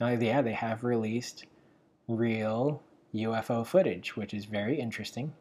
yeah, 0.00 0.42
they 0.42 0.52
have 0.52 0.84
released 0.84 1.46
real 2.08 2.82
UFO 3.14 3.66
footage, 3.66 4.16
which 4.16 4.34
is 4.34 4.44
very 4.44 4.78
interesting. 4.78 5.32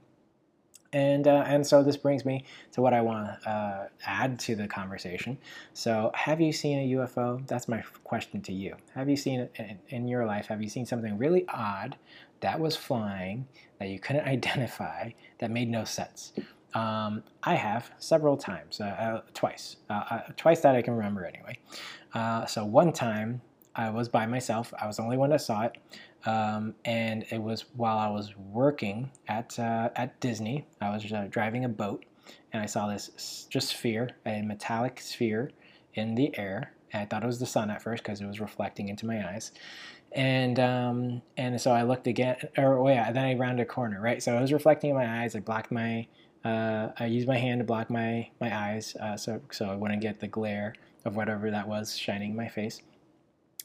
And, 0.94 1.28
uh, 1.28 1.44
and 1.46 1.68
so 1.68 1.84
this 1.84 1.98
brings 1.98 2.24
me 2.24 2.46
to 2.72 2.82
what 2.82 2.94
I 2.94 3.02
want 3.02 3.28
to 3.28 3.50
uh, 3.50 3.88
add 4.06 4.40
to 4.40 4.56
the 4.56 4.66
conversation. 4.66 5.38
So, 5.74 6.10
have 6.16 6.40
you 6.40 6.54
seen 6.54 6.80
a 6.80 6.96
UFO? 6.96 7.46
That's 7.48 7.68
my 7.68 7.84
question 8.06 8.42
to 8.44 8.54
you. 8.54 8.78
Have 8.94 9.10
you 9.10 9.18
seen 9.18 9.50
in 9.90 10.08
your 10.08 10.26
life? 10.26 10.46
Have 10.48 10.62
you 10.62 10.70
seen 10.70 10.86
something 10.86 11.18
really 11.18 11.46
odd 11.50 11.98
that 12.40 12.62
was 12.62 12.78
flying 12.78 13.46
that 13.80 13.90
you 13.90 14.00
couldn't 14.00 14.26
identify 14.26 15.12
that 15.40 15.52
made 15.52 15.70
no 15.70 15.84
sense? 15.84 16.32
Um, 16.76 17.24
I 17.42 17.56
have 17.56 17.90
several 17.98 18.36
times, 18.36 18.82
uh, 18.82 18.84
uh, 18.84 19.22
twice, 19.34 19.78
uh, 19.90 20.04
uh, 20.10 20.22
twice 20.36 20.60
that 20.60 20.76
I 20.76 20.82
can 20.82 20.94
remember 20.94 21.26
anyway. 21.26 21.58
Uh, 22.14 22.46
so 22.46 22.66
one 22.66 22.92
time 22.92 23.42
I 23.76 23.90
was 23.90 24.10
by 24.10 24.26
myself. 24.26 24.74
I 24.80 24.86
was 24.86 24.98
the 24.98 25.04
only 25.04 25.18
one 25.18 25.30
that 25.30 25.42
saw 25.42 25.64
it, 25.64 25.78
um, 26.26 26.76
and 26.84 27.26
it 27.32 27.42
was 27.42 27.66
while 27.76 27.98
I 27.98 28.10
was 28.10 28.36
working 28.38 29.10
at 29.28 29.58
uh, 29.58 29.90
at 29.96 30.20
Disney. 30.20 30.68
I 30.82 30.90
was 30.94 31.04
driving 31.30 31.64
a 31.64 31.70
boat, 31.70 32.06
and 32.52 32.62
I 32.62 32.66
saw 32.66 32.88
this 32.88 33.48
just 33.50 33.70
sphere, 33.70 34.10
a 34.26 34.42
metallic 34.42 35.00
sphere, 35.00 35.52
in 35.94 36.16
the 36.16 36.38
air. 36.38 36.74
And 36.92 37.02
I 37.02 37.06
thought 37.06 37.24
it 37.24 37.28
was 37.28 37.40
the 37.40 37.46
sun 37.46 37.72
at 37.72 37.82
first 37.82 38.04
because 38.04 38.22
it 38.22 38.28
was 38.28 38.40
reflecting 38.40 38.90
into 38.90 39.06
my 39.06 39.28
eyes 39.34 39.52
and 40.16 40.60
um, 40.60 41.22
and 41.36 41.60
so 41.60 41.72
I 41.72 41.84
looked 41.84 42.08
again, 42.08 42.38
or 42.58 42.80
oh 42.80 42.88
yeah, 42.88 43.12
then 43.12 43.26
I 43.26 43.34
rounded 43.36 43.64
a 43.64 43.66
corner, 43.66 44.00
right? 44.02 44.24
So 44.24 44.36
it 44.36 44.42
was 44.42 44.54
reflecting 44.54 44.92
in 44.92 44.96
my 44.96 45.24
eyes. 45.24 45.36
I 45.36 45.42
blocked 45.42 45.72
my 45.72 46.08
uh, 46.46 46.92
I 47.00 47.08
used 47.08 47.28
my 47.28 47.38
hand 47.38 47.60
to 47.60 47.66
block 47.66 47.90
my 47.90 48.30
my 48.40 48.56
eyes, 48.56 48.96
uh, 49.02 49.18
so 49.18 49.42
so 49.52 49.66
I 49.66 49.76
wouldn't 49.76 50.02
get 50.02 50.20
the 50.20 50.28
glare 50.28 50.76
of 51.04 51.16
whatever 51.16 51.52
that 51.52 51.68
was 51.68 51.98
shining 51.98 52.32
in 52.32 52.38
my 52.38 52.48
face. 52.48 52.82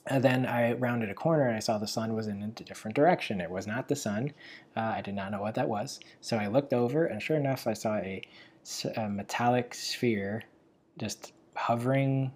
And 0.07 0.25
then 0.25 0.47
I 0.47 0.73
rounded 0.73 1.11
a 1.11 1.15
corner 1.15 1.47
and 1.47 1.57
I 1.57 1.61
saw 1.61 1.77
the 1.77 1.87
sun 1.87 2.15
was 2.15 2.27
in 2.27 2.43
a 2.43 2.49
different 2.49 2.97
direction. 2.97 3.41
It 3.41 3.51
was 3.51 3.67
not 3.67 3.87
the 3.87 3.97
sun. 3.97 4.33
Uh, 4.77 4.81
I 4.97 5.03
did 5.03 5.15
not 5.15 5.31
know 5.31 5.43
what 5.43 5.55
that 5.57 5.69
was. 5.69 6.01
So 6.23 6.39
I 6.39 6.47
looked 6.47 6.73
over, 6.73 7.05
and 7.05 7.23
sure 7.23 7.37
enough, 7.37 7.67
I 7.67 7.75
saw 7.75 7.97
a, 7.97 8.23
a 8.97 9.09
metallic 9.09 9.75
sphere 9.75 10.43
just 10.99 11.33
hovering. 11.55 12.33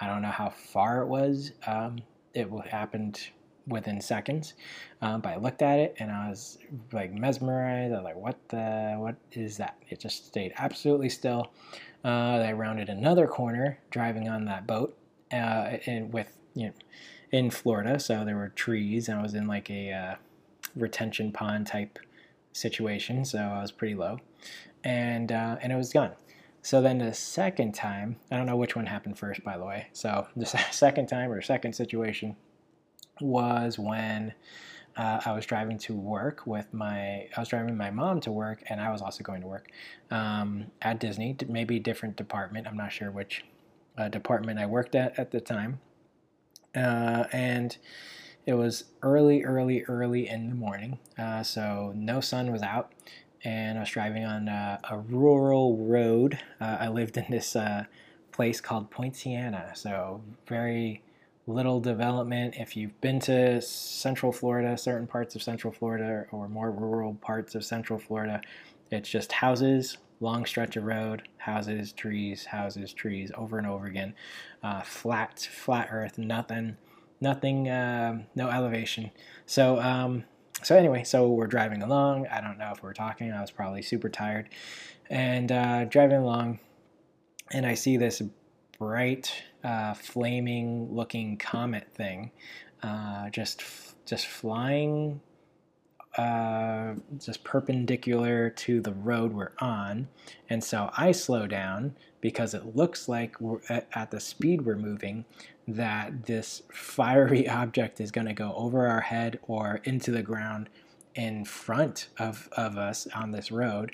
I 0.00 0.08
don't 0.08 0.22
know 0.22 0.28
how 0.30 0.50
far 0.50 1.02
it 1.02 1.06
was. 1.06 1.52
Um, 1.66 1.98
it 2.34 2.48
happened 2.68 3.30
within 3.66 4.00
seconds. 4.00 4.54
Um, 5.02 5.20
but 5.20 5.30
I 5.30 5.36
looked 5.36 5.62
at 5.62 5.78
it 5.78 5.96
and 5.98 6.10
I 6.10 6.28
was 6.28 6.58
like 6.92 7.12
mesmerized. 7.12 7.92
I 7.92 7.96
was 7.96 8.04
like, 8.04 8.16
"What 8.16 8.36
the? 8.48 8.94
What 8.98 9.16
is 9.32 9.56
that?" 9.58 9.76
It 9.88 10.00
just 10.00 10.26
stayed 10.26 10.52
absolutely 10.56 11.08
still. 11.08 11.52
Uh, 12.04 12.42
I 12.44 12.52
rounded 12.52 12.88
another 12.88 13.26
corner 13.26 13.78
driving 13.90 14.28
on 14.28 14.44
that 14.46 14.66
boat, 14.66 14.96
uh, 15.32 15.78
and 15.86 16.12
with 16.12 16.36
you 16.54 16.66
know, 16.66 16.72
in 17.32 17.50
Florida, 17.50 17.98
so 17.98 18.24
there 18.24 18.36
were 18.36 18.48
trees, 18.50 19.08
and 19.08 19.18
I 19.18 19.22
was 19.22 19.34
in 19.34 19.46
like 19.46 19.70
a 19.70 19.92
uh, 19.92 20.14
retention 20.74 21.32
pond 21.32 21.66
type 21.66 21.98
situation, 22.52 23.24
so 23.24 23.38
I 23.38 23.60
was 23.60 23.72
pretty 23.72 23.94
low, 23.94 24.18
and 24.84 25.32
uh, 25.32 25.56
and 25.60 25.72
it 25.72 25.76
was 25.76 25.92
gone. 25.92 26.12
So 26.62 26.82
then 26.82 26.98
the 26.98 27.14
second 27.14 27.76
time, 27.76 28.16
I 28.28 28.36
don't 28.36 28.46
know 28.46 28.56
which 28.56 28.74
one 28.74 28.86
happened 28.86 29.16
first, 29.16 29.44
by 29.44 29.56
the 29.56 29.64
way. 29.64 29.86
So 29.92 30.26
the 30.36 30.46
second 30.72 31.06
time 31.06 31.30
or 31.30 31.40
second 31.40 31.74
situation, 31.74 32.36
was 33.20 33.78
when 33.78 34.34
uh, 34.96 35.20
I 35.24 35.32
was 35.32 35.44
driving 35.44 35.78
to 35.78 35.94
work 35.94 36.46
with 36.46 36.72
my, 36.72 37.28
I 37.36 37.40
was 37.40 37.48
driving 37.48 37.76
my 37.76 37.90
mom 37.90 38.20
to 38.22 38.32
work, 38.32 38.62
and 38.68 38.80
I 38.80 38.90
was 38.90 39.02
also 39.02 39.22
going 39.22 39.42
to 39.42 39.46
work 39.46 39.68
um, 40.10 40.66
at 40.80 41.00
Disney, 41.00 41.36
maybe 41.48 41.78
different 41.78 42.16
department. 42.16 42.66
I'm 42.66 42.76
not 42.76 42.92
sure 42.92 43.10
which 43.10 43.44
uh, 43.98 44.08
department 44.08 44.58
I 44.58 44.66
worked 44.66 44.94
at 44.94 45.18
at 45.18 45.30
the 45.30 45.40
time. 45.40 45.80
Uh, 46.74 47.24
and 47.32 47.76
it 48.46 48.54
was 48.54 48.84
early, 49.02 49.44
early, 49.44 49.82
early 49.84 50.28
in 50.28 50.48
the 50.48 50.54
morning, 50.54 50.98
uh, 51.18 51.42
so 51.42 51.92
no 51.94 52.20
sun 52.20 52.52
was 52.52 52.62
out, 52.62 52.92
and 53.44 53.78
I 53.78 53.80
was 53.80 53.90
driving 53.90 54.24
on 54.24 54.48
uh, 54.48 54.78
a 54.90 54.98
rural 54.98 55.76
road. 55.76 56.38
Uh, 56.60 56.76
I 56.80 56.88
lived 56.88 57.16
in 57.16 57.26
this 57.30 57.56
place 58.32 58.60
called 58.60 58.90
Poinciana, 58.90 59.72
so 59.74 60.20
very 60.46 61.02
little 61.46 61.80
development. 61.80 62.54
If 62.56 62.76
you've 62.76 63.00
been 63.00 63.20
to 63.20 63.60
Central 63.62 64.32
Florida, 64.32 64.76
certain 64.76 65.06
parts 65.06 65.34
of 65.36 65.42
Central 65.42 65.72
Florida, 65.72 66.26
or 66.32 66.48
more 66.48 66.70
rural 66.70 67.14
parts 67.14 67.54
of 67.54 67.64
Central 67.64 67.98
Florida, 67.98 68.40
it's 68.90 69.08
just 69.08 69.32
houses, 69.32 69.98
long 70.20 70.44
stretch 70.46 70.76
of 70.76 70.84
road, 70.84 71.28
houses, 71.38 71.92
trees, 71.92 72.46
houses, 72.46 72.92
trees, 72.92 73.30
over 73.36 73.58
and 73.58 73.66
over 73.66 73.86
again. 73.86 74.14
Uh, 74.62 74.82
flat, 74.82 75.38
flat 75.38 75.88
earth, 75.92 76.18
nothing, 76.18 76.76
nothing, 77.20 77.68
uh, 77.68 78.22
no 78.34 78.48
elevation. 78.48 79.10
So, 79.46 79.80
um, 79.80 80.24
so 80.62 80.76
anyway, 80.76 81.04
so 81.04 81.28
we're 81.28 81.46
driving 81.46 81.82
along. 81.82 82.26
I 82.28 82.40
don't 82.40 82.58
know 82.58 82.72
if 82.74 82.82
we're 82.82 82.94
talking. 82.94 83.30
I 83.30 83.40
was 83.40 83.50
probably 83.50 83.82
super 83.82 84.08
tired, 84.08 84.48
and 85.10 85.52
uh, 85.52 85.84
driving 85.84 86.18
along, 86.18 86.58
and 87.52 87.66
I 87.66 87.74
see 87.74 87.96
this 87.96 88.22
bright, 88.78 89.32
uh, 89.66 89.94
flaming 89.94 90.94
looking 90.94 91.36
comet 91.36 91.88
thing, 91.92 92.30
uh, 92.84 93.28
just 93.30 93.64
just 94.06 94.26
flying, 94.26 95.20
uh, 96.16 96.94
just 97.18 97.42
perpendicular 97.42 98.48
to 98.48 98.80
the 98.80 98.92
road 98.92 99.32
we're 99.32 99.52
on, 99.58 100.06
and 100.48 100.62
so 100.62 100.90
I 100.96 101.10
slow 101.10 101.48
down 101.48 101.96
because 102.20 102.54
it 102.54 102.76
looks 102.76 103.08
like 103.08 103.34
at, 103.68 103.88
at 103.92 104.12
the 104.12 104.20
speed 104.20 104.62
we're 104.62 104.76
moving 104.76 105.24
that 105.66 106.26
this 106.26 106.62
fiery 106.72 107.48
object 107.62 108.00
is 108.00 108.12
going 108.12 108.28
to 108.28 108.34
go 108.34 108.54
over 108.56 108.86
our 108.86 109.00
head 109.00 109.40
or 109.48 109.80
into 109.82 110.12
the 110.12 110.22
ground 110.22 110.68
in 111.16 111.44
front 111.44 112.08
of, 112.18 112.48
of 112.56 112.76
us 112.76 113.08
on 113.14 113.32
this 113.32 113.50
road 113.50 113.90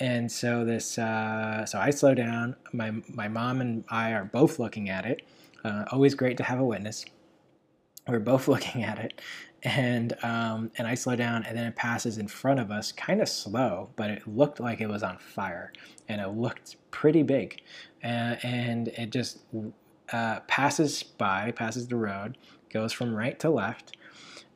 and 0.00 0.30
so 0.30 0.64
this 0.64 0.98
uh, 0.98 1.66
so 1.66 1.78
I 1.78 1.90
slow 1.90 2.14
down. 2.14 2.56
My 2.72 2.92
my 3.08 3.28
mom 3.28 3.60
and 3.60 3.84
I 3.88 4.12
are 4.12 4.24
both 4.24 4.58
looking 4.58 4.88
at 4.88 5.04
it. 5.04 5.22
Uh, 5.64 5.84
always 5.90 6.14
great 6.14 6.36
to 6.36 6.44
have 6.44 6.60
a 6.60 6.64
witness. 6.64 7.04
We're 8.06 8.20
both 8.20 8.48
looking 8.48 8.84
at 8.84 8.98
it, 8.98 9.20
and 9.62 10.14
um, 10.22 10.70
and 10.78 10.86
I 10.86 10.94
slow 10.94 11.16
down, 11.16 11.44
and 11.44 11.56
then 11.56 11.66
it 11.66 11.76
passes 11.76 12.18
in 12.18 12.28
front 12.28 12.60
of 12.60 12.70
us, 12.70 12.92
kind 12.92 13.20
of 13.20 13.28
slow, 13.28 13.90
but 13.96 14.10
it 14.10 14.26
looked 14.26 14.60
like 14.60 14.80
it 14.80 14.88
was 14.88 15.02
on 15.02 15.18
fire, 15.18 15.72
and 16.08 16.20
it 16.20 16.28
looked 16.28 16.76
pretty 16.90 17.22
big, 17.22 17.60
uh, 18.04 18.36
and 18.42 18.88
it 18.88 19.10
just 19.10 19.40
uh, 20.12 20.40
passes 20.40 21.02
by, 21.02 21.50
passes 21.52 21.88
the 21.88 21.96
road, 21.96 22.38
goes 22.72 22.92
from 22.92 23.14
right 23.14 23.38
to 23.40 23.50
left, 23.50 23.96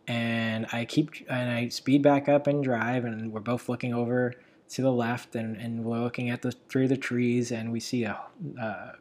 and 0.07 0.67
I 0.73 0.85
keep 0.85 1.11
and 1.29 1.51
I 1.51 1.69
speed 1.69 2.03
back 2.03 2.29
up 2.29 2.47
and 2.47 2.63
drive, 2.63 3.05
and 3.05 3.33
we're 3.33 3.41
both 3.41 3.69
looking 3.69 3.93
over 3.93 4.35
to 4.73 4.83
the 4.83 4.93
left, 4.93 5.35
and, 5.37 5.57
and 5.57 5.85
we're 5.85 6.01
looking 6.01 6.31
at 6.31 6.43
the 6.43 6.53
through 6.53 6.89
the 6.89 6.97
trees, 6.97 7.53
and 7.53 7.73
we 7.73 7.81
see 7.81 8.05
a 8.05 8.19
uh, 8.61 8.93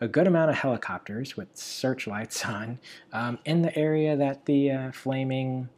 a 0.00 0.08
good 0.08 0.26
amount 0.26 0.50
of 0.50 0.56
helicopters 0.56 1.36
with 1.36 1.48
searchlights 1.56 2.44
on 2.44 2.78
um, 3.12 3.38
in 3.44 3.62
the 3.62 3.76
area 3.76 4.16
that 4.16 4.46
the 4.46 4.70
uh, 4.70 4.92
flaming 4.92 5.68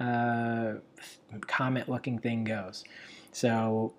uh, 0.00 0.74
comet-looking 1.46 2.18
thing 2.20 2.44
goes. 2.44 2.84
So 3.32 3.94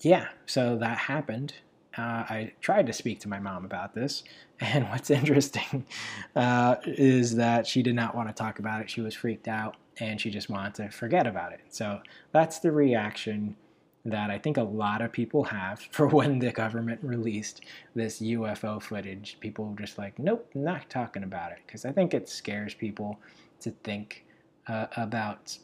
yeah, 0.00 0.28
so 0.46 0.76
that 0.76 0.98
happened. 0.98 1.54
Uh, 1.96 2.00
I 2.28 2.52
tried 2.60 2.86
to 2.88 2.92
speak 2.92 3.20
to 3.20 3.28
my 3.28 3.38
mom 3.38 3.64
about 3.64 3.94
this, 3.94 4.24
and 4.60 4.88
what's 4.88 5.10
interesting 5.10 5.86
uh, 6.36 6.76
is 6.84 7.36
that 7.36 7.66
she 7.66 7.82
did 7.82 7.94
not 7.94 8.14
want 8.14 8.28
to 8.28 8.34
talk 8.34 8.58
about 8.58 8.80
it. 8.80 8.90
She 8.90 9.00
was 9.00 9.14
freaked 9.14 9.48
out 9.48 9.76
and 9.98 10.20
she 10.20 10.30
just 10.30 10.48
wanted 10.48 10.74
to 10.74 10.90
forget 10.90 11.26
about 11.26 11.52
it. 11.52 11.60
So 11.68 12.00
that's 12.32 12.58
the 12.58 12.72
reaction 12.72 13.56
that 14.04 14.30
I 14.30 14.38
think 14.38 14.58
a 14.58 14.62
lot 14.62 15.00
of 15.00 15.12
people 15.12 15.44
have 15.44 15.80
for 15.90 16.06
when 16.06 16.38
the 16.38 16.52
government 16.52 17.00
released 17.02 17.62
this 17.94 18.20
UFO 18.20 18.82
footage. 18.82 19.38
People 19.40 19.66
were 19.66 19.76
just 19.76 19.98
like, 19.98 20.18
nope, 20.18 20.48
not 20.54 20.88
talking 20.90 21.22
about 21.22 21.52
it. 21.52 21.58
Because 21.66 21.84
I 21.84 21.92
think 21.92 22.14
it 22.14 22.28
scares 22.28 22.74
people 22.74 23.18
to 23.60 23.70
think 23.82 24.24
uh, 24.68 24.86
about 24.96 25.56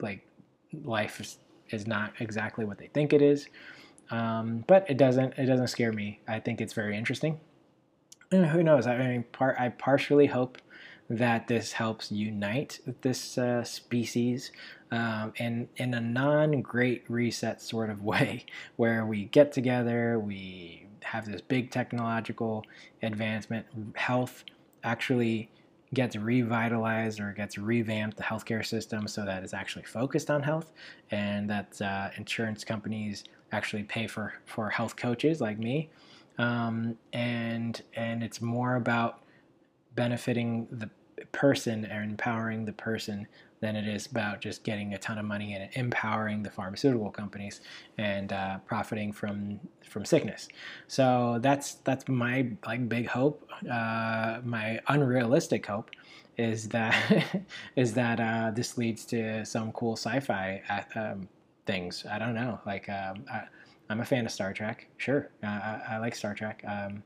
like 0.00 0.26
life 0.84 1.20
is, 1.20 1.38
is 1.70 1.86
not 1.86 2.12
exactly 2.20 2.64
what 2.64 2.78
they 2.78 2.88
think 2.88 3.12
it 3.12 3.22
is. 3.22 3.48
Um, 4.10 4.64
but 4.66 4.88
it 4.90 4.96
doesn't 4.96 5.34
it 5.38 5.46
doesn't 5.46 5.68
scare 5.68 5.92
me. 5.92 6.20
I 6.26 6.40
think 6.40 6.60
it's 6.60 6.72
very 6.72 6.96
interesting. 6.96 7.38
And 8.32 8.46
who 8.46 8.62
knows? 8.62 8.86
I 8.86 8.98
mean, 8.98 9.24
part 9.32 9.56
I 9.58 9.68
partially 9.68 10.26
hope 10.26 10.58
that 11.10 11.48
this 11.48 11.72
helps 11.72 12.12
unite 12.12 12.78
this 13.02 13.36
uh, 13.36 13.64
species 13.64 14.52
um, 14.92 15.32
in, 15.36 15.68
in 15.76 15.92
a 15.92 16.00
non 16.00 16.62
great 16.62 17.04
reset 17.08 17.60
sort 17.60 17.90
of 17.90 18.02
way, 18.04 18.46
where 18.76 19.04
we 19.04 19.24
get 19.24 19.52
together, 19.52 20.18
we 20.18 20.86
have 21.02 21.26
this 21.26 21.40
big 21.40 21.70
technological 21.70 22.64
advancement, 23.02 23.66
health 23.96 24.44
actually 24.84 25.50
gets 25.92 26.14
revitalized 26.14 27.18
or 27.18 27.32
gets 27.32 27.58
revamped 27.58 28.16
the 28.16 28.22
healthcare 28.22 28.64
system 28.64 29.08
so 29.08 29.24
that 29.24 29.42
it's 29.42 29.52
actually 29.52 29.82
focused 29.82 30.30
on 30.30 30.40
health 30.40 30.72
and 31.10 31.50
that 31.50 31.82
uh, 31.82 32.10
insurance 32.16 32.62
companies 32.62 33.24
actually 33.50 33.82
pay 33.82 34.06
for 34.06 34.34
for 34.46 34.70
health 34.70 34.94
coaches 34.94 35.40
like 35.40 35.58
me. 35.58 35.90
Um, 36.38 36.96
and 37.12 37.82
and 37.94 38.22
it's 38.22 38.40
more 38.40 38.76
about 38.76 39.24
benefiting 39.96 40.68
the 40.70 40.88
person 41.32 41.84
and 41.84 42.10
empowering 42.10 42.64
the 42.64 42.72
person 42.72 43.26
than 43.60 43.76
it 43.76 43.86
is 43.86 44.06
about 44.06 44.40
just 44.40 44.64
getting 44.64 44.94
a 44.94 44.98
ton 44.98 45.18
of 45.18 45.24
money 45.24 45.54
and 45.54 45.68
empowering 45.74 46.42
the 46.42 46.50
pharmaceutical 46.50 47.10
companies 47.10 47.60
and 47.98 48.32
uh, 48.32 48.58
profiting 48.66 49.12
from 49.12 49.60
from 49.88 50.04
sickness. 50.04 50.48
So 50.88 51.38
that's 51.42 51.74
that's 51.74 52.08
my 52.08 52.48
like 52.66 52.88
big 52.88 53.06
hope. 53.06 53.48
Uh, 53.70 54.40
my 54.44 54.80
unrealistic 54.88 55.66
hope 55.66 55.90
is 56.38 56.68
that 56.70 57.26
is 57.76 57.92
that 57.94 58.18
uh, 58.18 58.50
this 58.50 58.78
leads 58.78 59.04
to 59.06 59.44
some 59.44 59.72
cool 59.72 59.96
sci-fi 59.96 60.62
uh, 60.68 60.98
um, 60.98 61.28
things. 61.66 62.04
I 62.10 62.18
don't 62.18 62.34
know. 62.34 62.60
Like 62.64 62.88
um, 62.88 63.24
I, 63.30 63.42
am 63.90 64.00
a 64.00 64.04
fan 64.04 64.24
of 64.24 64.32
Star 64.32 64.52
Trek. 64.54 64.86
Sure, 64.96 65.28
I, 65.42 65.80
I 65.90 65.98
like 65.98 66.14
Star 66.14 66.34
Trek. 66.34 66.64
Um, 66.66 67.02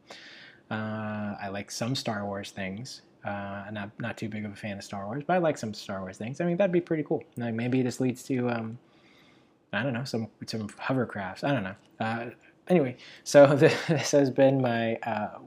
uh, 0.70 1.34
I 1.42 1.48
like 1.48 1.70
some 1.70 1.94
Star 1.94 2.24
Wars 2.24 2.50
things. 2.50 3.02
Uh, 3.24 3.64
not 3.72 3.90
not 3.98 4.18
too 4.18 4.28
big 4.28 4.44
of 4.44 4.52
a 4.52 4.56
fan 4.56 4.76
of 4.76 4.84
Star 4.84 5.06
Wars, 5.06 5.24
but 5.26 5.34
I 5.34 5.38
like 5.38 5.56
some 5.56 5.72
Star 5.72 6.00
Wars 6.00 6.18
things. 6.18 6.40
I 6.40 6.44
mean, 6.44 6.56
that'd 6.56 6.72
be 6.72 6.80
pretty 6.80 7.02
cool. 7.02 7.22
Like 7.36 7.54
maybe 7.54 7.82
this 7.82 8.00
leads 8.00 8.22
to 8.24 8.50
um, 8.50 8.78
I 9.72 9.82
don't 9.82 9.94
know 9.94 10.04
some 10.04 10.28
some 10.46 10.68
hovercrafts. 10.68 11.44
I 11.44 11.52
don't 11.52 11.64
know. 11.64 11.74
Uh, 12.00 12.26
anyway, 12.68 12.96
so 13.24 13.46
this 13.88 14.10
has 14.12 14.30
been 14.30 14.60
my 14.60 14.96
uh, 14.96 15.38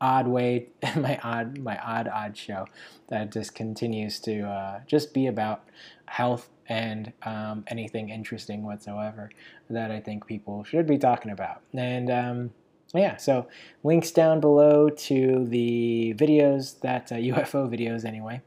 odd 0.00 0.28
way, 0.28 0.68
my 0.96 1.18
odd 1.22 1.58
my 1.58 1.78
odd 1.78 2.08
odd 2.08 2.36
show 2.36 2.66
that 3.08 3.32
just 3.32 3.54
continues 3.54 4.20
to 4.20 4.42
uh, 4.42 4.80
just 4.86 5.14
be 5.14 5.26
about 5.26 5.64
health 6.06 6.50
and 6.68 7.12
um, 7.22 7.64
anything 7.68 8.10
interesting 8.10 8.62
whatsoever 8.62 9.30
that 9.70 9.90
I 9.90 10.00
think 10.00 10.26
people 10.26 10.64
should 10.64 10.86
be 10.86 10.98
talking 10.98 11.30
about. 11.30 11.62
And 11.72 12.10
um, 12.10 12.50
yeah, 12.94 13.16
so 13.16 13.48
links 13.84 14.10
down 14.10 14.40
below 14.40 14.88
to 14.88 15.44
the 15.44 16.14
videos 16.16 16.80
that 16.80 17.12
uh, 17.12 17.16
UFO 17.16 17.68
videos 17.68 18.04
anyway. 18.04 18.40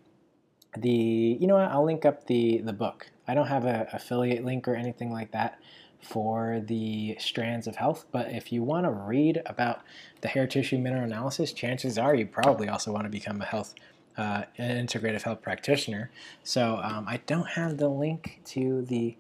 The 0.77 1.37
you 1.39 1.47
know 1.47 1.55
what? 1.55 1.69
I'll 1.69 1.85
link 1.85 2.05
up 2.05 2.27
the 2.27 2.59
the 2.59 2.73
book. 2.73 3.11
I 3.27 3.33
don't 3.33 3.47
have 3.47 3.65
an 3.65 3.87
affiliate 3.93 4.43
link 4.43 4.67
or 4.67 4.75
anything 4.75 5.11
like 5.11 5.31
that 5.31 5.59
for 6.01 6.61
the 6.65 7.15
strands 7.19 7.67
of 7.67 7.75
health, 7.75 8.05
but 8.11 8.31
if 8.31 8.51
you 8.51 8.63
want 8.63 8.85
to 8.85 8.89
read 8.89 9.41
about 9.45 9.81
the 10.21 10.27
hair 10.27 10.47
tissue 10.47 10.79
mineral 10.79 11.03
analysis, 11.03 11.53
chances 11.53 11.99
are 11.99 12.15
you 12.15 12.25
probably 12.25 12.67
also 12.67 12.91
want 12.91 13.03
to 13.03 13.09
become 13.09 13.39
a 13.41 13.45
health 13.45 13.75
uh, 14.17 14.43
an 14.57 14.85
integrative 14.85 15.21
health 15.21 15.41
practitioner. 15.41 16.11
So 16.43 16.79
um, 16.83 17.05
I 17.07 17.17
don't 17.25 17.47
have 17.49 17.77
the 17.77 17.87
link 17.87 18.41
to 18.45 18.81
the 18.83 19.15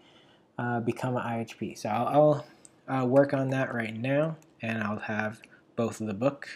uh, 0.57 0.79
become 0.79 1.15
an 1.15 1.23
IHP. 1.23 1.77
So 1.77 1.89
I'll, 1.89 2.45
I'll 2.87 3.03
uh, 3.03 3.05
work 3.05 3.33
on 3.33 3.49
that 3.51 3.73
right 3.73 3.95
now 3.95 4.37
and 4.61 4.83
I'll 4.83 4.99
have 4.99 5.41
both 5.75 5.97
the 5.99 6.13
book 6.13 6.47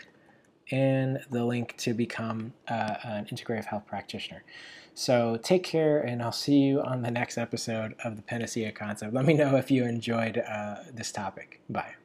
and 0.71 1.19
the 1.29 1.45
link 1.45 1.75
to 1.77 1.93
become 1.93 2.53
uh, 2.67 2.95
an 3.03 3.25
integrative 3.25 3.65
health 3.65 3.85
practitioner. 3.85 4.43
So 4.93 5.37
take 5.41 5.63
care, 5.63 5.99
and 5.99 6.23
I'll 6.23 6.31
see 6.31 6.59
you 6.59 6.81
on 6.81 7.01
the 7.01 7.11
next 7.11 7.37
episode 7.37 7.95
of 8.03 8.15
the 8.15 8.21
Panacea 8.21 8.71
Concept. 8.71 9.13
Let 9.13 9.25
me 9.25 9.33
know 9.33 9.57
if 9.57 9.69
you 9.69 9.83
enjoyed 9.83 10.37
uh, 10.37 10.77
this 10.93 11.11
topic. 11.11 11.61
Bye. 11.69 11.95